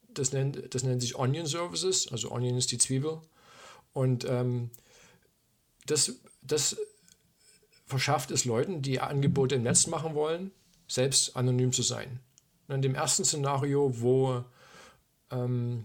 [0.08, 3.20] das, nennt, das nennt sich Onion Services, also Onion ist die Zwiebel.
[3.92, 4.70] Und ähm,
[5.86, 6.76] das, das
[7.86, 10.50] verschafft es Leuten, die Angebote im Netz machen wollen,
[10.88, 12.18] selbst anonym zu sein.
[12.66, 14.44] Und in dem ersten Szenario, wo,
[15.30, 15.84] ähm,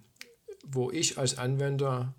[0.65, 2.11] wo ich als Anwender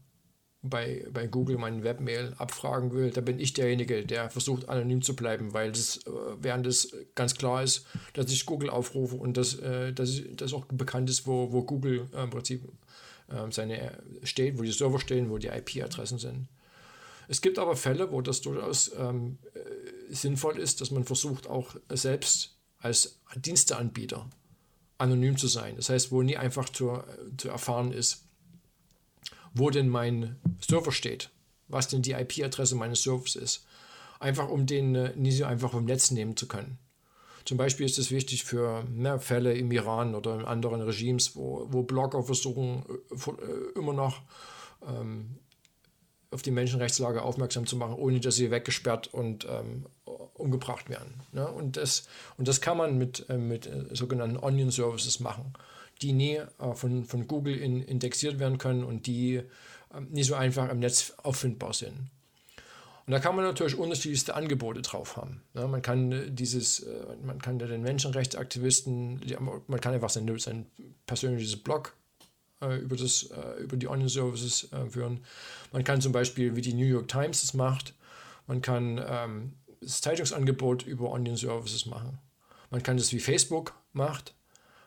[0.69, 5.17] bei, bei Google meinen Webmail abfragen will, da bin ich derjenige, der versucht anonym zu
[5.17, 9.55] bleiben, weil das, äh, während es ganz klar ist, dass ich Google aufrufe und dass,
[9.59, 12.65] äh, dass das auch bekannt ist, wo, wo Google äh, im Prinzip
[13.29, 16.49] äh, seine steht, wo die Server stehen, wo die IP-Adressen sind.
[17.29, 21.75] Es gibt aber Fälle, wo das durchaus ähm, äh, sinnvoll ist, dass man versucht, auch
[21.89, 24.29] selbst als Diensteanbieter
[24.99, 25.77] anonym zu sein.
[25.77, 27.03] Das heißt, wo nie einfach zu,
[27.37, 28.26] zu erfahren ist,
[29.57, 31.31] wo denn mein Server steht,
[31.69, 33.67] was denn die IP-Adresse meines Servers ist.
[34.21, 36.79] Einfach um den äh, nie so einfach vom Netz nehmen zu können.
[37.45, 41.67] Zum Beispiel ist es wichtig für ne, Fälle im Iran oder in anderen Regimes, wo,
[41.71, 44.21] wo Blogger versuchen, äh, äh, immer noch
[44.87, 45.37] ähm,
[46.31, 49.87] auf die Menschenrechtslage aufmerksam zu machen, ohne dass sie weggesperrt und ähm,
[50.35, 51.23] umgebracht werden.
[51.33, 51.47] Ne?
[51.49, 55.55] Und, das, und das kann man mit, äh, mit sogenannten Onion Services machen
[56.03, 59.43] die nie äh, von, von Google in, indexiert werden können und die
[59.95, 62.11] ähm, nicht so einfach im Netz auffindbar sind.
[63.07, 65.43] Und da kann man natürlich unterschiedlichste Angebote drauf haben.
[65.55, 69.21] Ja, man kann äh, dieses, äh, man kann den Menschenrechtsaktivisten,
[69.69, 70.67] man kann einfach sein, sein
[71.07, 71.95] persönliches Blog
[72.61, 75.21] äh, über, das, äh, über die Online-Services äh, führen.
[75.73, 77.95] Man kann zum Beispiel, wie die New York Times das macht,
[78.47, 82.19] man kann ähm, das Zeitungsangebot über Onion-Services machen.
[82.71, 84.35] Man kann das wie Facebook macht.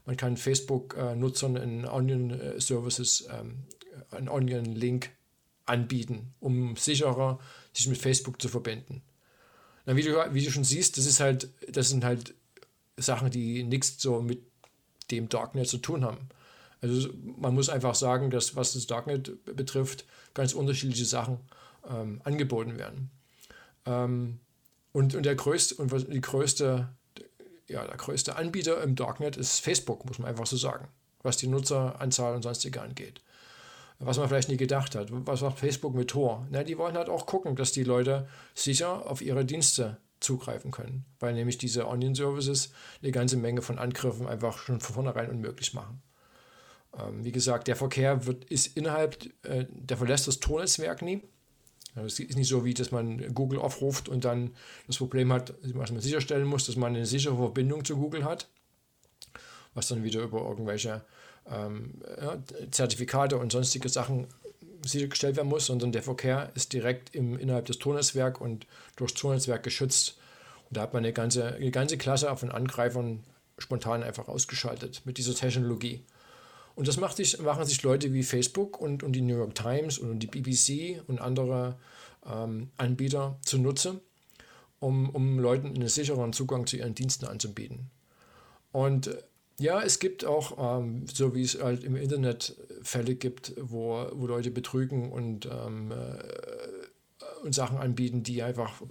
[0.05, 3.63] Man kann Facebook-Nutzern in Onion-Services ähm,
[4.11, 5.11] einen Onion-Link
[5.65, 7.39] anbieten, um sicherer
[7.73, 9.01] sich mit Facebook zu verbinden.
[9.85, 12.33] Na, wie, du, wie du schon siehst, das ist halt, das sind halt
[12.97, 14.41] Sachen, die nichts so mit
[15.11, 16.29] dem Darknet zu tun haben.
[16.81, 21.39] Also man muss einfach sagen, dass was das Darknet betrifft, ganz unterschiedliche Sachen
[21.89, 23.11] ähm, angeboten werden.
[23.85, 24.39] Ähm,
[24.91, 26.89] und, und der größte und die größte,
[27.69, 30.87] ja, der größte Anbieter im Darknet ist Facebook, muss man einfach so sagen,
[31.23, 33.21] was die Nutzeranzahl und sonstige angeht.
[33.99, 35.09] Was man vielleicht nie gedacht hat.
[35.11, 36.47] Was macht Facebook mit Tor?
[36.51, 41.05] Na, die wollen halt auch gucken, dass die Leute sicher auf ihre Dienste zugreifen können,
[41.19, 46.01] weil nämlich diese Onion-Services eine ganze Menge von Angriffen einfach schon von vornherein unmöglich machen.
[46.97, 51.21] Ähm, wie gesagt, der Verkehr wird, ist innerhalb, äh, der verlässt das Tor-Netzwerk nie.
[52.05, 54.51] Es ist nicht so, wie dass man Google aufruft und dann
[54.87, 58.47] das Problem hat, was man sicherstellen muss, dass man eine sichere Verbindung zu Google hat,
[59.73, 61.03] was dann wieder über irgendwelche
[61.49, 62.37] ähm, ja,
[62.71, 64.27] Zertifikate und sonstige Sachen
[64.85, 69.63] sichergestellt werden muss, sondern der Verkehr ist direkt im, innerhalb des Tornetzwerks und durchs Tornetzwerk
[69.63, 70.17] geschützt.
[70.69, 73.23] Und da hat man eine ganze, eine ganze Klasse von Angreifern
[73.57, 76.01] spontan einfach ausgeschaltet mit dieser Technologie.
[76.79, 79.97] Und das macht sich, machen sich Leute wie Facebook und, und die New York Times
[79.97, 81.77] und die BBC und andere
[82.25, 83.99] ähm, Anbieter zunutze,
[84.79, 87.91] um, um Leuten einen sicheren Zugang zu ihren Diensten anzubieten.
[88.71, 89.21] Und äh,
[89.57, 94.27] ja, es gibt auch, ähm, so wie es halt im Internet Fälle gibt, wo, wo
[94.27, 98.81] Leute betrügen und, ähm, äh, und Sachen anbieten, die einfach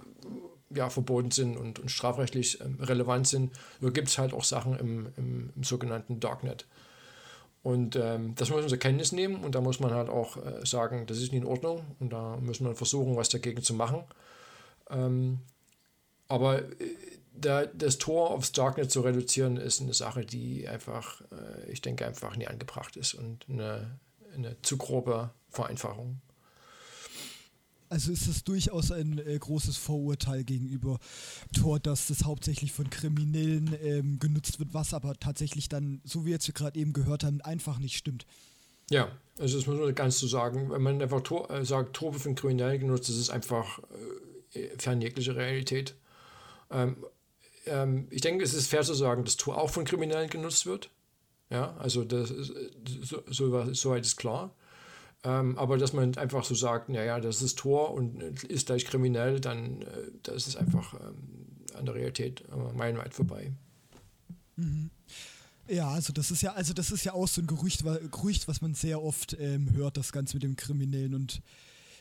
[0.69, 3.51] ja, verboten sind und, und strafrechtlich ähm, relevant sind.
[3.81, 6.67] So gibt es halt auch Sachen im, im, im sogenannten Darknet.
[7.61, 10.65] Und ähm, das muss man zur Kenntnis nehmen und da muss man halt auch äh,
[10.65, 14.03] sagen, das ist nicht in Ordnung und da muss man versuchen, was dagegen zu machen.
[14.89, 15.39] Ähm,
[16.29, 16.65] aber äh,
[17.33, 22.05] da, das Tor aufs Darknet zu reduzieren, ist eine Sache, die einfach, äh, ich denke,
[22.05, 23.99] einfach nie angebracht ist und eine,
[24.33, 26.21] eine zu grobe Vereinfachung.
[27.89, 30.99] Also ist es durchaus ein äh, großes Vorurteil gegenüber
[31.53, 36.29] Tor, dass das hauptsächlich von Kriminellen ähm, genutzt wird, was aber tatsächlich dann, so wie
[36.29, 38.27] jetzt wir gerade eben gehört haben, einfach nicht stimmt.
[38.91, 40.69] Ja, also das muss man ganz so sagen.
[40.69, 43.79] Wenn man einfach Tor, äh, sagt, Tor wird von Kriminellen genutzt, das ist einfach
[44.53, 45.95] äh, fern jegliche Realität.
[46.71, 46.97] Ähm,
[47.65, 50.89] ähm, ich denke, es ist fair zu sagen, dass Tor auch von Kriminellen genutzt wird.
[51.49, 52.53] Ja, also das ist,
[53.01, 54.53] so, so, so weit ist klar.
[55.23, 59.41] Ähm, aber dass man einfach so sagt, naja, das ist Tor und ist gleich kriminell,
[59.41, 63.51] dann äh, das ist einfach ähm, an der Realität äh, meilenweit vorbei.
[64.55, 64.89] Mhm.
[65.67, 68.61] Ja, also das ist ja, also das ist ja auch so ein Gerücht, Gerücht was
[68.61, 71.41] man sehr oft ähm, hört, das Ganze mit dem Kriminellen und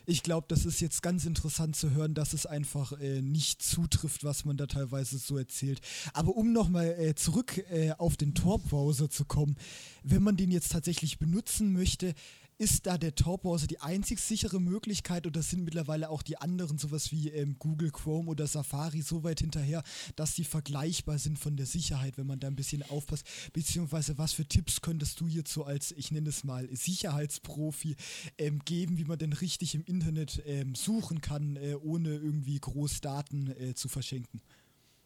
[0.07, 4.25] ich glaube, das ist jetzt ganz interessant zu hören, dass es einfach äh, nicht zutrifft,
[4.25, 5.83] was man da teilweise so erzählt.
[6.15, 9.57] Aber um nochmal äh, zurück äh, auf den Tor-Browser zu kommen,
[10.03, 12.15] wenn man den jetzt tatsächlich benutzen möchte,
[12.59, 17.13] ist da der Tor-Browser die einzig sichere Möglichkeit oder sind mittlerweile auch die anderen, sowas
[17.13, 19.85] wie ähm, Google Chrome oder Safari, so weit hinterher,
[20.17, 23.25] dass sie vergleichbar sind von der Sicherheit, wenn man da ein bisschen aufpasst?
[23.53, 27.95] Beziehungsweise was für Tipps könntest du jetzt so als, ich nenne es mal, Sicherheitsprofi
[28.39, 33.01] ähm, geben, wie man denn richtig im Internet ähm, suchen kann, äh, ohne irgendwie groß
[33.01, 34.41] Daten äh, zu verschenken?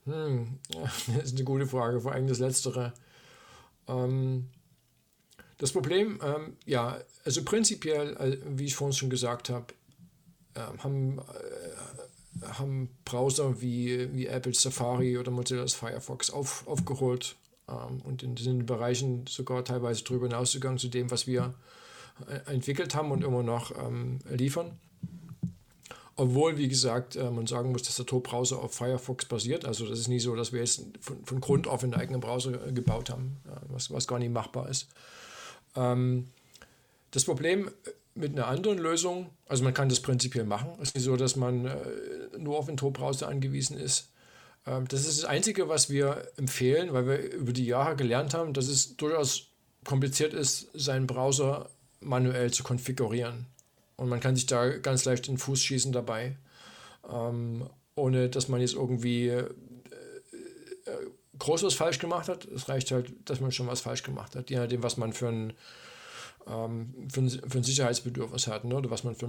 [0.04, 2.94] Hm, das ist eine gute Frage, vor allem das Letztere.
[3.86, 4.48] Ähm
[5.62, 9.66] das Problem, ähm, ja, also prinzipiell, äh, wie ich vorhin schon gesagt habe,
[10.54, 17.36] äh, haben, äh, haben Browser wie, wie Apple Safari oder Mozilla's Firefox auf, aufgeholt
[17.68, 21.54] ähm, und in diesen Bereichen sogar teilweise darüber hinausgegangen zu dem, was wir
[22.28, 24.72] äh, entwickelt haben und immer noch ähm, liefern.
[26.16, 29.64] Obwohl, wie gesagt, äh, man sagen muss, dass der Tor-Browser auf Firefox basiert.
[29.64, 32.66] Also das ist nicht so, dass wir jetzt von, von Grund auf einen eigenen Browser
[32.66, 33.36] äh, gebaut haben,
[33.68, 34.88] was, was gar nicht machbar ist.
[35.76, 36.28] Ähm,
[37.10, 37.70] das Problem
[38.14, 41.36] mit einer anderen Lösung, also man kann das prinzipiell machen, es ist nicht so, dass
[41.36, 41.76] man äh,
[42.38, 44.10] nur auf den Tor-Browser angewiesen ist.
[44.66, 48.52] Ähm, das ist das Einzige, was wir empfehlen, weil wir über die Jahre gelernt haben,
[48.52, 49.48] dass es durchaus
[49.84, 53.46] kompliziert ist, seinen Browser manuell zu konfigurieren.
[53.96, 56.36] Und man kann sich da ganz leicht in den Fuß schießen dabei,
[57.10, 59.40] ähm, ohne dass man jetzt irgendwie äh,
[60.86, 61.06] äh,
[61.38, 62.44] groß was falsch gemacht hat.
[62.46, 65.28] Es reicht halt, dass man schon was falsch gemacht hat, je nachdem, was man für
[65.28, 65.52] ein
[66.46, 68.74] ähm, für, ein, für ein Sicherheitsbedürfnis hat, ne?
[68.74, 69.28] oder was man für,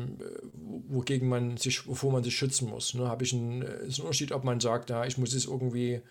[0.88, 2.94] wogegen man sich, wovor man sich schützen muss.
[2.94, 3.08] Ne?
[3.08, 6.02] Habe ich einen, ist ein Unterschied, ob man sagt, ja, ich muss jetzt irgendwie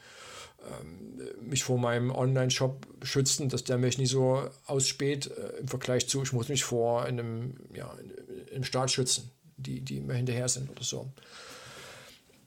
[0.63, 6.09] ähm, mich vor meinem Online-Shop schützen, dass der mich nicht so ausspäht äh, im Vergleich
[6.09, 7.93] zu, ich muss mich vor einem, ja,
[8.53, 11.11] einem Staat schützen, die, die mir hinterher sind oder so.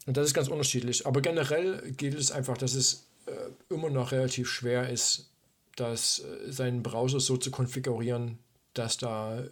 [0.06, 1.06] Und das ist ganz unterschiedlich.
[1.06, 5.30] Aber generell gilt es einfach, dass es äh, immer noch relativ schwer ist,
[5.76, 8.40] das, äh, seinen Browser so zu konfigurieren,
[8.74, 9.50] dass da äh,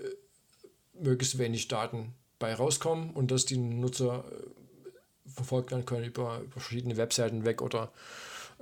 [0.99, 6.59] möglichst wenig Daten bei rauskommen und dass die Nutzer äh, verfolgt werden können über, über
[6.59, 7.91] verschiedene Webseiten weg oder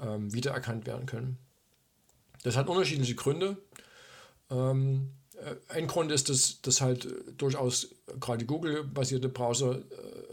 [0.02, 1.38] ähm, wiedererkannt werden können.
[2.44, 3.58] Das hat unterschiedliche Gründe.
[4.50, 10.31] Ähm, äh, ein Grund ist, dass, dass halt durchaus gerade Google-basierte Browser äh,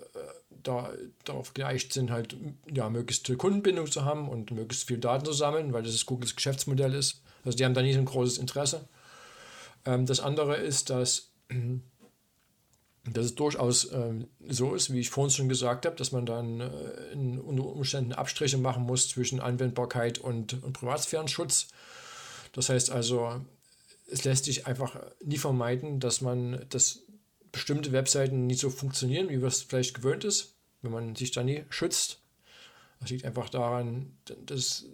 [0.69, 0.93] da,
[1.25, 2.37] darauf geeicht sind, halt
[2.71, 6.37] ja, möglichst Kundenbindung zu haben und möglichst viel Daten zu sammeln, weil das ist Googles
[6.37, 7.23] Geschäftsmodell ist.
[7.45, 8.87] Also die haben da nicht so ein großes Interesse.
[9.87, 11.33] Ähm, das andere ist, dass,
[13.05, 16.61] dass es durchaus ähm, so ist, wie ich vorhin schon gesagt habe, dass man dann
[16.61, 21.69] äh, in, unter Umständen Abstriche machen muss zwischen Anwendbarkeit und, und Privatsphärenschutz.
[22.53, 23.41] Das heißt also,
[24.11, 27.01] es lässt sich einfach nie vermeiden, dass man dass
[27.53, 31.43] bestimmte Webseiten nicht so funktionieren, wie man es vielleicht gewöhnt ist, wenn man sich da
[31.43, 32.21] nie schützt.
[33.01, 34.87] Das liegt einfach daran, dass,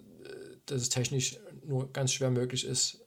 [0.66, 3.00] dass es technisch nur ganz schwer möglich ist,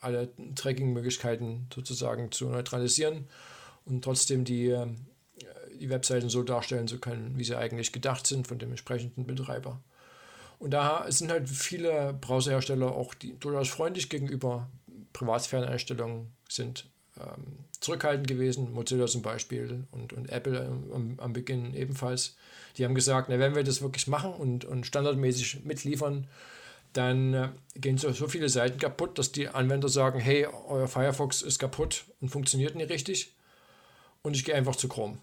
[0.00, 3.28] alle Tracking-Möglichkeiten sozusagen zu neutralisieren
[3.84, 4.76] und trotzdem die,
[5.78, 9.80] die Webseiten so darstellen zu können, wie sie eigentlich gedacht sind von dem entsprechenden Betreiber.
[10.58, 14.70] Und da sind halt viele Browserhersteller auch die durchaus freundlich gegenüber
[15.12, 22.36] Privatsphäreneinstellungen sind ähm, zurückhaltend gewesen, Mozilla zum Beispiel und, und Apple am, am Beginn ebenfalls.
[22.76, 26.26] Die haben gesagt, na, wenn wir das wirklich machen und, und standardmäßig mitliefern,
[26.92, 31.42] dann äh, gehen so, so viele Seiten kaputt, dass die Anwender sagen, hey, euer Firefox
[31.42, 33.34] ist kaputt und funktioniert nicht richtig
[34.22, 35.18] und ich gehe einfach zu Chrome.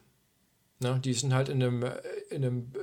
[0.80, 1.93] Na, die sind halt in einem, äh,
[2.30, 2.80] in einem äh,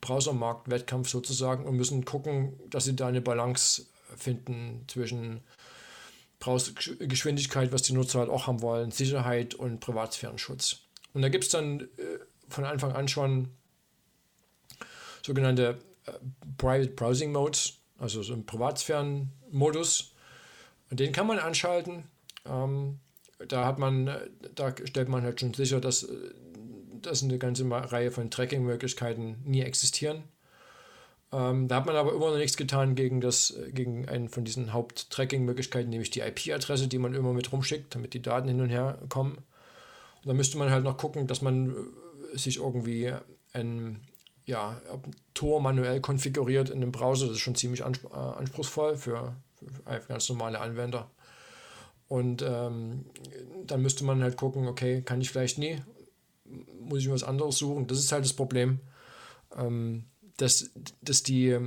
[0.00, 5.40] Browsermarkt-Wettkampf sozusagen und müssen gucken, dass sie da eine Balance finden zwischen
[6.40, 10.78] Geschwindigkeit, was die Nutzer halt auch haben wollen, Sicherheit und Privatsphärenschutz.
[11.12, 13.48] Und da gibt es dann äh, von Anfang an schon
[15.22, 16.12] sogenannte äh,
[16.56, 20.12] Private Browsing Modes, also so ein Privatsphärenmodus.
[20.90, 22.04] Und den kann man anschalten.
[22.46, 23.00] Ähm,
[23.48, 24.10] da hat man,
[24.54, 26.14] da stellt man halt schon sicher, dass, äh,
[27.02, 30.24] dass eine ganze Reihe von Tracking-Möglichkeiten nie existieren.
[31.32, 34.44] Ähm, da hat man aber immer noch nichts getan gegen, das, äh, gegen einen von
[34.44, 38.70] diesen Haupt-Tracking-Möglichkeiten, nämlich die IP-Adresse, die man immer mit rumschickt, damit die Daten hin und
[38.70, 39.36] her kommen.
[39.36, 43.12] Und da müsste man halt noch gucken, dass man äh, sich irgendwie
[43.52, 44.00] ein,
[44.44, 44.80] ja,
[45.34, 47.26] Tor manuell konfiguriert in einem Browser.
[47.26, 51.10] Das ist schon ziemlich anspr äh, anspruchsvoll für, für ganz normale Anwender.
[52.08, 53.04] Und ähm,
[53.66, 55.80] dann müsste man halt gucken, okay, kann ich vielleicht nie,
[56.80, 57.86] muss ich mir was anderes suchen.
[57.86, 58.80] Das ist halt das Problem.
[59.56, 60.06] Ähm,
[60.40, 60.70] dass,
[61.02, 61.58] dass, die,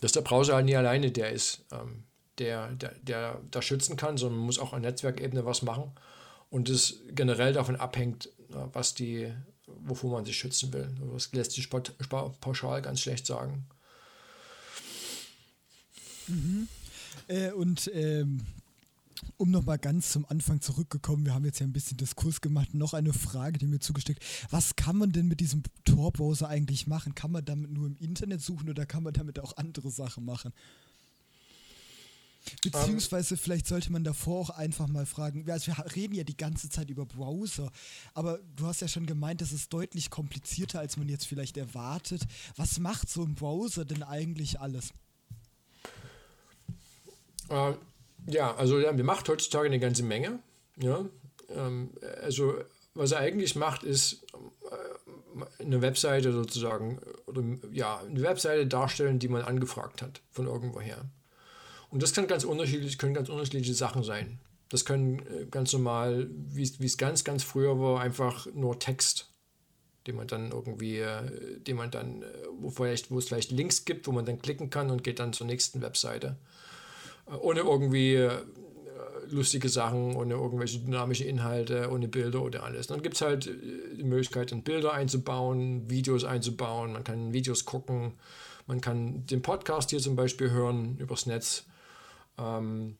[0.00, 2.04] dass der Browser nie alleine der ist, ähm,
[2.38, 5.92] der, der, der da schützen kann, sondern man muss auch an Netzwerkebene was machen
[6.50, 9.32] und es generell davon abhängt, was die,
[9.66, 10.88] wovor man sich schützen will.
[11.12, 13.66] Das lässt sich pauschal ganz schlecht sagen.
[16.28, 16.68] Mhm.
[17.26, 18.46] Äh, und ähm,
[19.36, 22.94] um nochmal ganz zum Anfang zurückgekommen, wir haben jetzt ja ein bisschen Diskurs gemacht, noch
[22.94, 24.24] eine Frage, die mir zugesteckt.
[24.50, 27.14] Was kann man denn mit diesem Tor-Browser eigentlich machen?
[27.14, 30.52] Kann man damit nur im Internet suchen oder kann man damit auch andere Sachen machen?
[32.62, 36.36] Beziehungsweise um, vielleicht sollte man davor auch einfach mal fragen, also wir reden ja die
[36.36, 37.70] ganze Zeit über Browser,
[38.14, 42.26] aber du hast ja schon gemeint, das ist deutlich komplizierter, als man jetzt vielleicht erwartet.
[42.56, 44.92] Was macht so ein Browser denn eigentlich alles?
[48.26, 50.38] Äh, ja, also ja, wir macht heutzutage eine ganze Menge.
[50.80, 51.04] Ja?
[51.50, 51.90] Ähm,
[52.22, 52.54] also
[52.94, 59.28] was er eigentlich macht, ist äh, eine Webseite sozusagen oder ja, eine Webseite darstellen, die
[59.28, 61.04] man angefragt hat von irgendwoher.
[61.90, 64.40] Und das kann ganz unterschiedlich, können ganz unterschiedliche Sachen sein.
[64.68, 69.32] Das können äh, ganz normal, wie es ganz, ganz früher war, einfach nur Text,
[70.06, 72.24] den man dann irgendwie, äh, den man dann,
[72.58, 75.32] wo vielleicht, wo es vielleicht Links gibt, wo man dann klicken kann und geht dann
[75.32, 76.36] zur nächsten Webseite
[77.36, 78.30] ohne irgendwie äh,
[79.30, 82.86] lustige Sachen, ohne irgendwelche dynamische Inhalte, ohne Bilder oder alles.
[82.86, 88.14] Dann gibt es halt äh, die Möglichkeit, Bilder einzubauen, Videos einzubauen, man kann Videos gucken,
[88.66, 91.64] man kann den Podcast hier zum Beispiel hören übers Netz.
[92.38, 92.96] Ähm,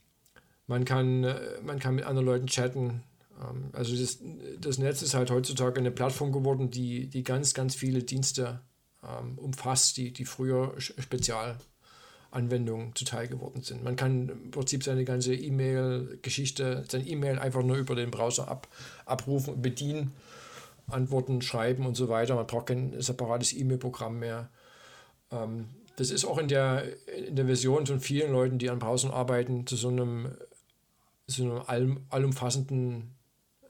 [0.66, 3.02] man, kann, äh, man kann mit anderen Leuten chatten.
[3.40, 4.18] Ähm, also das,
[4.60, 8.60] das Netz ist halt heutzutage eine Plattform geworden, die, die ganz, ganz viele Dienste
[9.02, 11.58] ähm, umfasst, die, die früher spezial
[12.30, 13.82] Anwendungen zuteil geworden sind.
[13.82, 18.68] Man kann im Prinzip seine ganze E-Mail-Geschichte, sein E-Mail einfach nur über den Browser ab,
[19.06, 20.12] abrufen, bedienen,
[20.88, 22.34] Antworten schreiben und so weiter.
[22.34, 24.50] Man braucht kein separates E-Mail-Programm mehr.
[25.30, 29.10] Ähm, das ist auch in der, in der Version von vielen Leuten, die an Browsern
[29.10, 30.28] arbeiten, zu so einem,
[31.26, 33.14] so einem allum, allumfassenden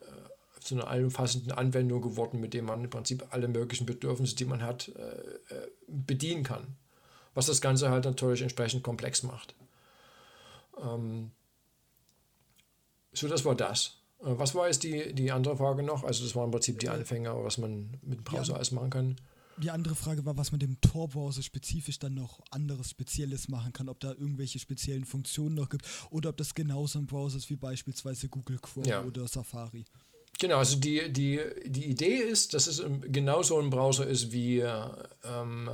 [0.00, 4.44] äh, zu einer allumfassenden Anwendung geworden, mit dem man im Prinzip alle möglichen Bedürfnisse, die
[4.44, 6.76] man hat, äh, äh, bedienen kann
[7.38, 9.54] was das Ganze halt natürlich entsprechend komplex macht.
[10.82, 11.30] Ähm,
[13.12, 13.98] so, das war das.
[14.18, 16.02] Äh, was war jetzt die, die andere Frage noch?
[16.02, 18.90] Also das war im Prinzip die Anfänger, was man mit dem Browser ja, alles machen
[18.90, 19.16] kann.
[19.56, 23.88] Die andere Frage war, was man dem Tor-Browser spezifisch dann noch anderes Spezielles machen kann,
[23.88, 27.56] ob da irgendwelche speziellen Funktionen noch gibt oder ob das genauso ein Browser ist wie
[27.56, 29.04] beispielsweise Google Chrome ja.
[29.04, 29.84] oder Safari.
[30.40, 35.70] Genau, also die, die, die Idee ist, dass es genauso ein Browser ist wie ähm,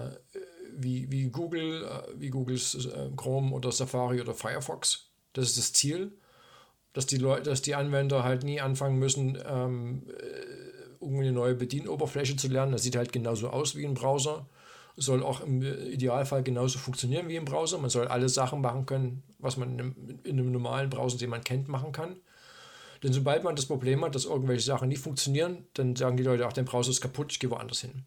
[0.76, 5.10] wie, wie Google, äh, wie Googles äh, Chrome oder Safari oder Firefox.
[5.32, 6.12] Das ist das Ziel,
[6.92, 10.64] dass die Leute, dass die Anwender halt nie anfangen müssen, ähm, äh,
[11.00, 12.72] irgendwie eine neue Bedienoberfläche zu lernen.
[12.72, 14.46] Das sieht halt genauso aus wie ein Browser.
[14.96, 17.78] Soll auch im Idealfall genauso funktionieren wie im Browser.
[17.78, 21.30] Man soll alle Sachen machen können, was man in einem, in einem normalen Browser, den
[21.30, 22.16] man kennt, machen kann.
[23.02, 26.46] Denn sobald man das Problem hat, dass irgendwelche Sachen nicht funktionieren, dann sagen die Leute,
[26.46, 28.04] auch der Browser ist kaputt, ich gehe woanders hin.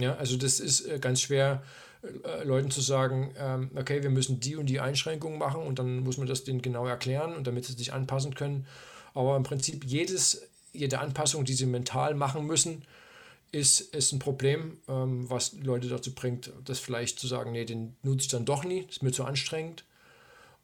[0.00, 1.62] Ja, also das ist äh, ganz schwer,
[2.02, 6.00] äh, Leuten zu sagen, ähm, okay, wir müssen die und die Einschränkungen machen und dann
[6.00, 8.66] muss man das denen genau erklären und damit sie sich anpassen können.
[9.14, 12.84] Aber im Prinzip jedes, jede Anpassung, die sie mental machen müssen,
[13.52, 17.96] ist, ist ein Problem, ähm, was Leute dazu bringt, das vielleicht zu sagen, nee, den
[18.02, 19.84] nutze ich dann doch nie, ist mir zu anstrengend.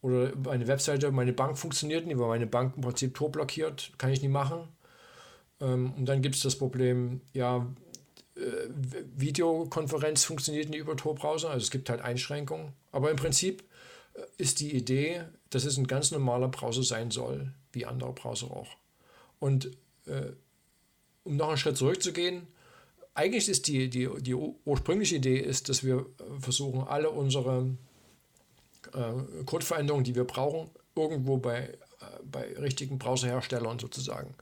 [0.03, 4.13] Oder meine Webseite, meine Bank funktioniert nicht, weil meine Bank im Prinzip Tor blockiert, kann
[4.13, 4.69] ich nie machen.
[5.61, 7.67] Ähm, und dann gibt es das Problem, ja,
[9.17, 12.73] Videokonferenz funktioniert nicht über Tor-Browser, also es gibt halt Einschränkungen.
[12.93, 13.65] Aber im Prinzip
[14.15, 18.51] äh, ist die Idee, dass es ein ganz normaler Browser sein soll, wie andere Browser
[18.51, 18.69] auch.
[19.39, 19.67] Und
[20.07, 20.33] äh,
[21.25, 22.47] um noch einen Schritt zurückzugehen,
[23.15, 27.71] eigentlich ist die, die, die ursprüngliche Idee ist, dass wir äh, versuchen, alle unsere
[28.93, 31.77] äh, Codeveränderungen, die wir brauchen, irgendwo bei, äh,
[32.31, 34.35] bei richtigen Browserherstellern sozusagen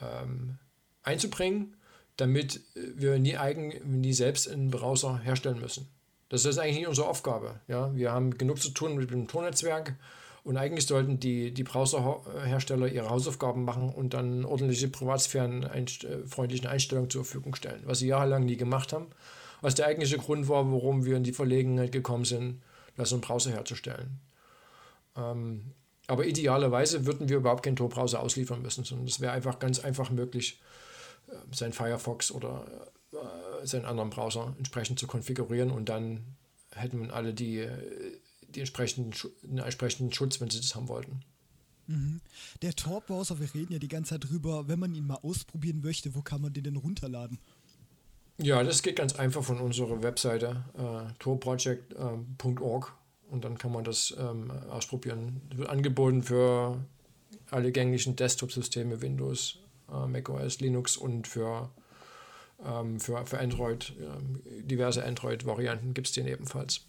[0.00, 0.58] ähm,
[1.02, 1.75] einzubringen
[2.16, 5.88] damit wir nie, eigen, nie selbst einen Browser herstellen müssen.
[6.28, 7.60] Das ist eigentlich nicht unsere Aufgabe.
[7.68, 7.94] Ja?
[7.94, 9.94] Wir haben genug zu tun mit dem Tornetzwerk
[10.42, 17.24] und eigentlich sollten die, die Browserhersteller ihre Hausaufgaben machen und dann ordentliche privatsphärenfreundlichen Einstellungen zur
[17.24, 19.06] Verfügung stellen, was sie jahrelang nie gemacht haben.
[19.60, 22.62] Was der eigentliche Grund war, warum wir in die Verlegenheit gekommen sind,
[22.96, 24.20] das einen Browser herzustellen.
[25.16, 25.72] Ähm,
[26.06, 30.10] aber idealerweise würden wir überhaupt keinen Tor-Browser ausliefern müssen, sondern das wäre einfach ganz einfach
[30.10, 30.60] möglich
[31.52, 32.64] sein Firefox oder
[33.12, 36.20] äh, seinen anderen Browser entsprechend zu konfigurieren und dann
[36.72, 37.66] hätten wir alle die,
[38.48, 39.12] die entsprechenden,
[39.42, 41.22] den entsprechenden Schutz, wenn sie das haben wollten.
[41.86, 42.20] Mhm.
[42.62, 46.14] Der Tor-Browser, wir reden ja die ganze Zeit drüber, wenn man ihn mal ausprobieren möchte,
[46.14, 47.38] wo kann man den denn runterladen?
[48.38, 53.84] Ja, das geht ganz einfach von unserer Webseite äh, torproject.org äh, und dann kann man
[53.84, 55.40] das ähm, ausprobieren.
[55.54, 56.84] Wird angeboten für
[57.50, 59.58] alle gänglichen Desktop-Systeme, Windows,
[59.92, 61.70] äh, macOS, Linux und für,
[62.64, 66.82] ähm, für, für Android, äh, diverse Android-Varianten gibt es den ebenfalls.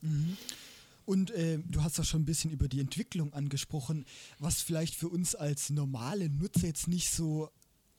[0.00, 0.36] Mhm.
[1.04, 4.06] Und äh, du hast ja schon ein bisschen über die Entwicklung angesprochen,
[4.38, 7.50] was vielleicht für uns als normale Nutzer jetzt nicht so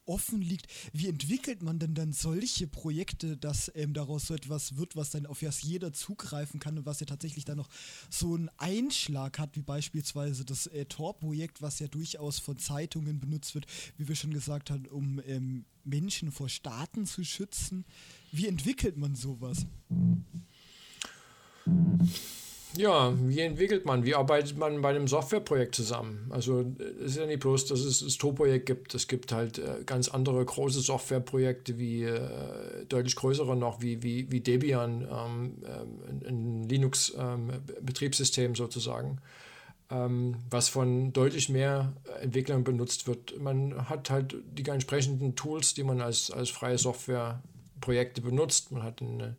[0.06, 0.68] offen liegt.
[0.94, 5.26] Wie entwickelt man denn dann solche Projekte, dass ähm, daraus so etwas wird, was dann
[5.26, 7.70] auf das jeder zugreifen kann und was ja tatsächlich dann noch
[8.10, 13.56] so einen Einschlag hat, wie beispielsweise das äh, Tor-Projekt, was ja durchaus von Zeitungen benutzt
[13.56, 13.66] wird,
[13.98, 17.86] wie wir schon gesagt haben, um ähm, Menschen vor Staaten zu schützen.
[18.32, 19.66] Wie entwickelt man sowas?
[22.76, 24.04] Ja, wie entwickelt man?
[24.04, 26.26] Wie arbeitet man bei einem Softwareprojekt zusammen?
[26.32, 26.66] Also
[27.00, 28.96] es ist ja nicht bloß, dass es das Tor-Projekt gibt.
[28.96, 34.32] Es gibt halt äh, ganz andere große Softwareprojekte, wie äh, deutlich größere noch, wie, wie,
[34.32, 39.20] wie Debian, ähm, äh, ein Linux-Betriebssystem ähm, sozusagen,
[39.92, 43.40] ähm, was von deutlich mehr Entwicklern benutzt wird.
[43.40, 48.72] Man hat halt die entsprechenden Tools, die man als, als freie Softwareprojekte benutzt.
[48.72, 49.36] Man hat eine,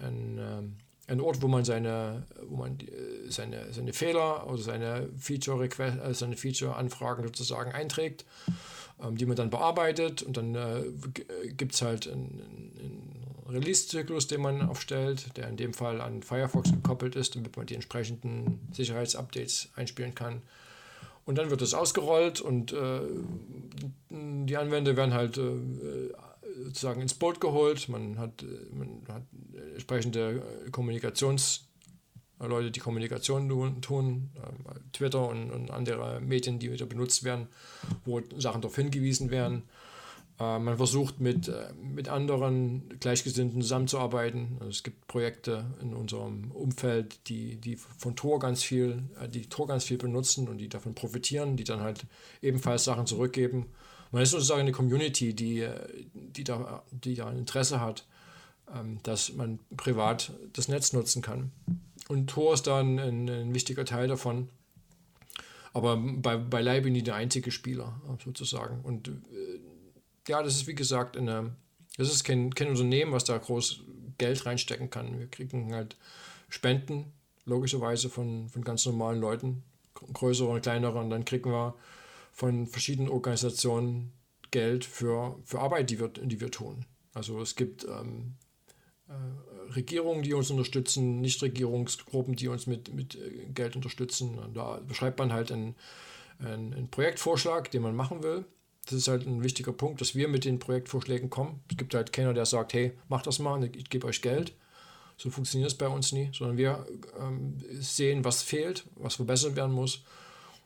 [0.00, 0.76] ein,
[1.06, 2.78] ein Ort, wo man seine, wo man
[3.28, 8.24] seine, seine Fehler oder seine Feature äh, seine Feature-Anfragen sozusagen einträgt,
[9.02, 10.84] ähm, die man dann bearbeitet und dann äh,
[11.56, 12.40] gibt es halt einen,
[12.78, 17.66] einen Release-Zyklus, den man aufstellt, der in dem Fall an Firefox gekoppelt ist, damit man
[17.66, 20.42] die entsprechenden Sicherheitsupdates einspielen kann.
[21.26, 23.00] Und dann wird es ausgerollt und äh,
[24.10, 25.52] die Anwender werden halt äh,
[26.62, 27.88] sozusagen ins Boot geholt.
[27.88, 29.22] Man hat, man hat
[29.74, 31.68] entsprechende Kommunikationstools
[32.40, 37.48] Leute, die Kommunikation tun, tun äh, Twitter und, und, andere Medien, die wieder benutzt werden,
[38.04, 39.62] wo Sachen darauf hingewiesen werden.
[40.38, 44.56] Äh, man versucht mit, äh, mit anderen Gleichgesinnten zusammenzuarbeiten.
[44.58, 49.48] Also es gibt Projekte in unserem Umfeld, die, die von Tor ganz viel, äh, die
[49.48, 52.04] Tor ganz viel benutzen und die davon profitieren, die dann halt
[52.42, 53.66] ebenfalls Sachen zurückgeben.
[54.12, 55.68] Man ist sozusagen eine Community, die,
[56.14, 58.06] die, da, die da ein Interesse hat,
[58.74, 61.50] ähm, dass man privat das Netz nutzen kann.
[62.08, 64.48] Und Tor ist dann ein, ein wichtiger Teil davon.
[65.72, 68.80] Aber bei, beileibe nie der einzige Spieler, sozusagen.
[68.82, 69.10] Und
[70.28, 71.56] ja, das ist wie gesagt eine,
[71.96, 73.80] das ist kein, kein Unternehmen, was da groß
[74.18, 75.18] Geld reinstecken kann.
[75.18, 75.96] Wir kriegen halt
[76.48, 77.12] Spenden,
[77.44, 79.62] logischerweise von, von ganz normalen Leuten,
[79.94, 81.74] größere und kleinere, und dann kriegen wir
[82.34, 84.12] von verschiedenen Organisationen
[84.50, 86.84] Geld für, für Arbeit, die wir, die wir tun.
[87.14, 88.34] Also es gibt ähm,
[89.08, 94.38] äh, Regierungen, die uns unterstützen, Nichtregierungsgruppen, die uns mit, mit äh, Geld unterstützen.
[94.38, 95.74] Und da beschreibt man halt einen,
[96.38, 98.44] einen, einen Projektvorschlag, den man machen will
[98.86, 101.60] das ist halt ein wichtiger Punkt, dass wir mit den Projektvorschlägen kommen.
[101.70, 104.54] Es gibt halt keiner, der sagt, hey, macht das mal, ich gebe euch Geld.
[105.16, 106.86] So funktioniert es bei uns nie, sondern wir
[107.18, 110.02] ähm, sehen, was fehlt, was verbessert werden muss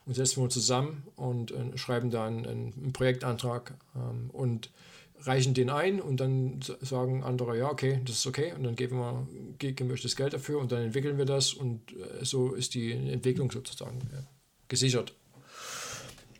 [0.09, 4.71] und setzen wir uns zusammen und äh, schreiben dann einen, einen Projektantrag ähm, und
[5.19, 8.97] reichen den ein und dann sagen andere, ja, okay, das ist okay und dann geben
[8.97, 9.27] wir
[9.73, 13.99] gemischtes Geld dafür und dann entwickeln wir das und äh, so ist die Entwicklung sozusagen
[14.11, 14.23] äh,
[14.67, 15.13] gesichert.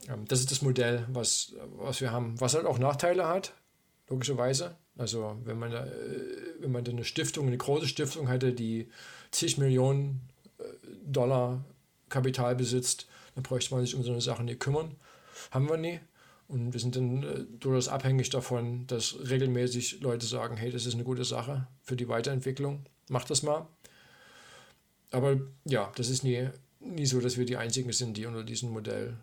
[0.08, 3.54] Ähm, das ist das Modell, was, was wir haben, was halt auch Nachteile hat,
[4.08, 4.78] logischerweise.
[4.98, 5.92] Also wenn man, da, äh,
[6.58, 8.90] wenn man eine Stiftung, eine große Stiftung hätte, die
[9.30, 10.22] zig Millionen
[10.58, 10.64] äh,
[11.06, 11.64] Dollar
[12.10, 13.06] Kapital besitzt,
[13.40, 14.96] dann bräuchte man sich um so eine Sache nicht kümmern.
[15.52, 16.00] Haben wir nie.
[16.48, 20.96] Und wir sind dann äh, durchaus abhängig davon, dass regelmäßig Leute sagen, hey, das ist
[20.96, 23.68] eine gute Sache für die Weiterentwicklung, mach das mal.
[25.12, 28.72] Aber ja, das ist nie, nie so, dass wir die Einzigen sind, die unter diesem
[28.72, 29.16] Modell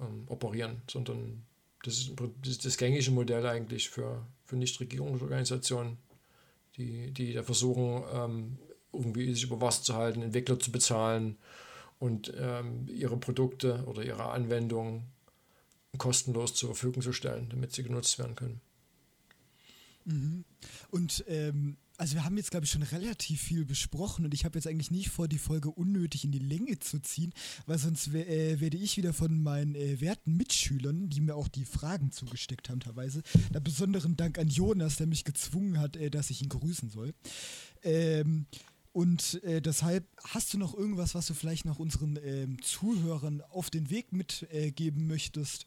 [0.00, 1.44] ähm, operieren, sondern
[1.84, 5.98] das ist, das ist, das gängige Modell eigentlich für, für Nichtregierungsorganisationen,
[6.76, 8.58] die, die da versuchen, ähm,
[8.92, 11.38] irgendwie sich über Wasser zu halten, Entwickler zu bezahlen
[12.02, 15.04] und ähm, ihre Produkte oder ihre Anwendungen
[15.98, 18.60] kostenlos zur Verfügung zu stellen, damit sie genutzt werden können.
[20.04, 20.44] Mhm.
[20.90, 24.58] Und ähm, also wir haben jetzt, glaube ich, schon relativ viel besprochen und ich habe
[24.58, 27.32] jetzt eigentlich nicht vor, die Folge unnötig in die Länge zu ziehen,
[27.66, 31.64] weil sonst äh, werde ich wieder von meinen äh, werten Mitschülern, die mir auch die
[31.64, 33.22] Fragen zugesteckt haben teilweise,
[33.52, 37.14] da besonderen Dank an Jonas, der mich gezwungen hat, äh, dass ich ihn grüßen soll.
[37.84, 38.46] Ähm,
[38.92, 43.70] und äh, deshalb hast du noch irgendwas, was du vielleicht noch unseren ähm, Zuhörern auf
[43.70, 45.66] den Weg mitgeben möchtest?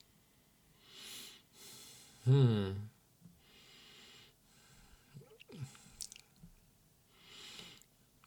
[2.26, 2.76] Hm.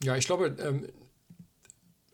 [0.03, 0.89] Ja, ich glaube, ähm,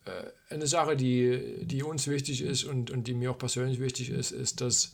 [0.05, 4.11] äh, eine Sache, die, die uns wichtig ist und, und die mir auch persönlich wichtig
[4.11, 4.93] ist, ist, dass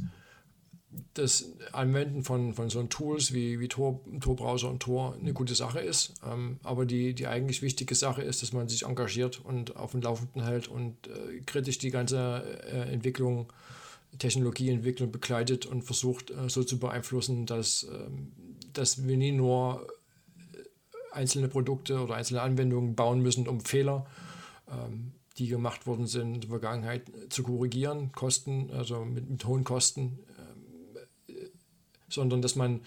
[1.14, 5.80] das Anwenden von, von so Tools wie, wie Tor, Tor-Browser und Tor eine gute Sache
[5.80, 6.14] ist.
[6.26, 10.02] Ähm, aber die, die eigentlich wichtige Sache ist, dass man sich engagiert und auf dem
[10.02, 13.52] Laufenden hält und äh, kritisch die ganze äh, Entwicklung,
[14.18, 18.32] Technologieentwicklung begleitet und versucht äh, so zu beeinflussen, dass, ähm,
[18.72, 19.86] dass wir nie nur
[21.12, 24.06] einzelne Produkte oder einzelne Anwendungen bauen müssen, um Fehler,
[24.68, 29.64] ähm, die gemacht worden sind in der Vergangenheit, zu korrigieren, Kosten, also mit, mit hohen
[29.64, 30.29] Kosten, äh,
[32.10, 32.80] sondern dass man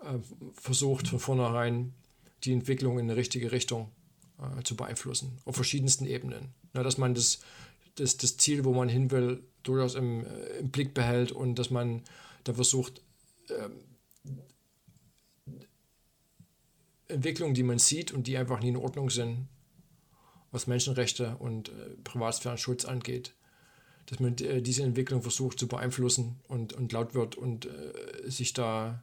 [0.00, 0.18] äh,
[0.54, 1.92] versucht von vornherein
[2.44, 3.90] die Entwicklung in eine richtige Richtung
[4.38, 6.54] äh, zu beeinflussen, auf verschiedensten Ebenen.
[6.72, 7.40] Na, dass man das,
[7.96, 11.70] das, das Ziel, wo man hin will, durchaus im, äh, im Blick behält und dass
[11.70, 12.02] man
[12.44, 13.02] da versucht,
[13.48, 13.72] ähm,
[17.08, 19.48] Entwicklungen, die man sieht und die einfach nie in Ordnung sind,
[20.50, 23.34] was Menschenrechte und äh, Privatsphärenschutz angeht,
[24.06, 28.52] dass man äh, diese Entwicklung versucht zu beeinflussen und, und laut wird und äh, sich
[28.52, 29.02] da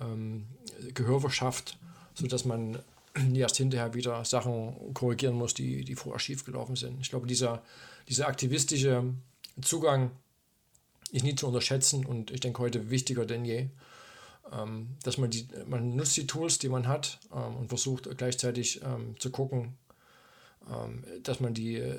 [0.00, 0.46] ähm,
[0.94, 1.78] Gehör verschafft,
[2.14, 2.78] sodass man
[3.34, 7.00] erst hinterher wieder Sachen korrigieren muss, die, die vorher schiefgelaufen sind.
[7.00, 7.62] Ich glaube, dieser,
[8.08, 9.04] dieser aktivistische
[9.60, 10.10] Zugang
[11.10, 13.68] ist nie zu unterschätzen und ich denke heute wichtiger denn je
[14.52, 18.80] ähm, dass man die, man nutzt die Tools, die man hat ähm, und versucht gleichzeitig
[18.82, 19.76] ähm, zu gucken,
[20.70, 21.98] ähm, dass man die, äh,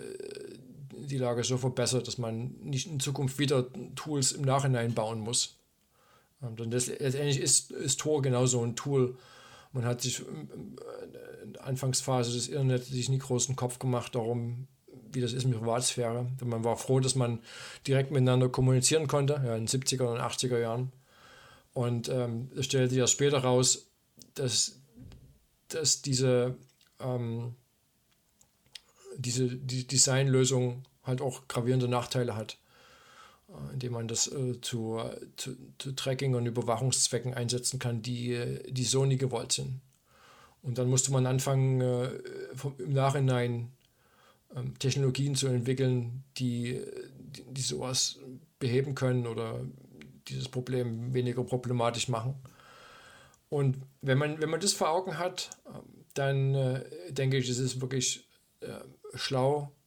[1.05, 5.57] die Lage so verbessert, dass man nicht in Zukunft wieder Tools im Nachhinein bauen muss.
[6.41, 9.17] Ähm, das, letztendlich ist, ist Tor genauso ein Tool.
[9.71, 14.67] Man hat sich in der Anfangsphase des Internets sich nie großen Kopf gemacht darum,
[15.11, 16.27] wie das ist mit Privatsphäre.
[16.43, 17.39] Man war froh, dass man
[17.85, 20.91] direkt miteinander kommunizieren konnte, ja, in den 70er und 80er Jahren.
[21.73, 23.87] Und ähm, es stellte sich ja später raus,
[24.33, 24.79] dass,
[25.67, 26.55] dass diese,
[26.99, 27.55] ähm,
[29.17, 32.57] diese die Designlösung halt auch gravierende Nachteile hat,
[33.49, 35.01] äh, indem man das äh, zu,
[35.35, 39.81] zu, zu, Tracking- und Überwachungszwecken einsetzen kann, die, die so nie gewollt sind.
[40.61, 42.09] Und dann musste man anfangen, äh,
[42.53, 43.71] vom, im Nachhinein
[44.55, 46.81] ähm, Technologien zu entwickeln, die,
[47.17, 48.19] die, die sowas
[48.59, 49.61] beheben können oder
[50.27, 52.35] dieses Problem weniger problematisch machen.
[53.49, 57.59] Und wenn man, wenn man das vor Augen hat, ähm, dann äh, denke ich, es
[57.59, 58.27] ist wirklich
[58.61, 58.67] äh,
[59.15, 59.78] schlau, äh,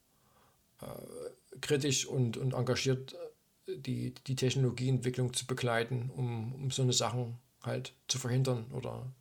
[1.61, 7.39] kritisch und, und engagiert äh, die, die Technologieentwicklung zu begleiten, um, um so eine Sachen
[7.62, 9.12] halt zu verhindern oder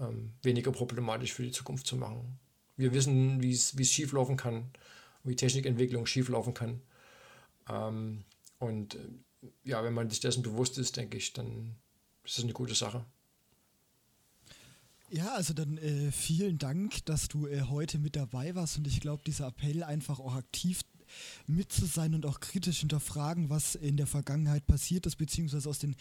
[0.00, 2.38] ähm, weniger problematisch für die Zukunft zu machen.
[2.76, 4.70] Wir wissen, wie es schieflaufen kann,
[5.24, 6.80] wie Technikentwicklung schieflaufen kann.
[7.68, 8.24] Ähm,
[8.58, 11.76] und äh, ja, wenn man sich dessen bewusst ist, denke ich, dann
[12.24, 13.04] ist das eine gute Sache.
[15.10, 19.00] Ja, also dann äh, vielen Dank, dass du äh, heute mit dabei warst und ich
[19.00, 20.82] glaube, dieser Appell einfach auch aktiv
[21.46, 25.78] mit zu sein und auch kritisch hinterfragen, was in der Vergangenheit passiert ist, beziehungsweise aus
[25.78, 25.94] den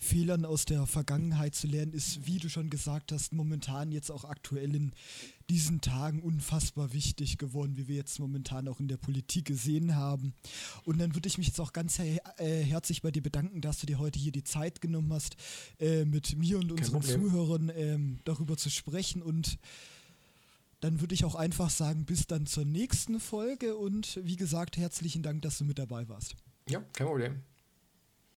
[0.00, 4.24] Fehlern aus der Vergangenheit zu lernen, ist, wie du schon gesagt hast, momentan jetzt auch
[4.24, 4.92] aktuell in
[5.50, 10.34] diesen Tagen unfassbar wichtig geworden, wie wir jetzt momentan auch in der Politik gesehen haben.
[10.84, 13.78] Und dann würde ich mich jetzt auch ganz her äh, herzlich bei dir bedanken, dass
[13.78, 15.36] du dir heute hier die Zeit genommen hast,
[15.78, 19.58] äh, mit mir und unseren Zuhörern äh, darüber zu sprechen und
[20.84, 25.22] dann würde ich auch einfach sagen, bis dann zur nächsten Folge und wie gesagt, herzlichen
[25.22, 26.36] Dank, dass du mit dabei warst.
[26.68, 27.42] Ja, kein Problem.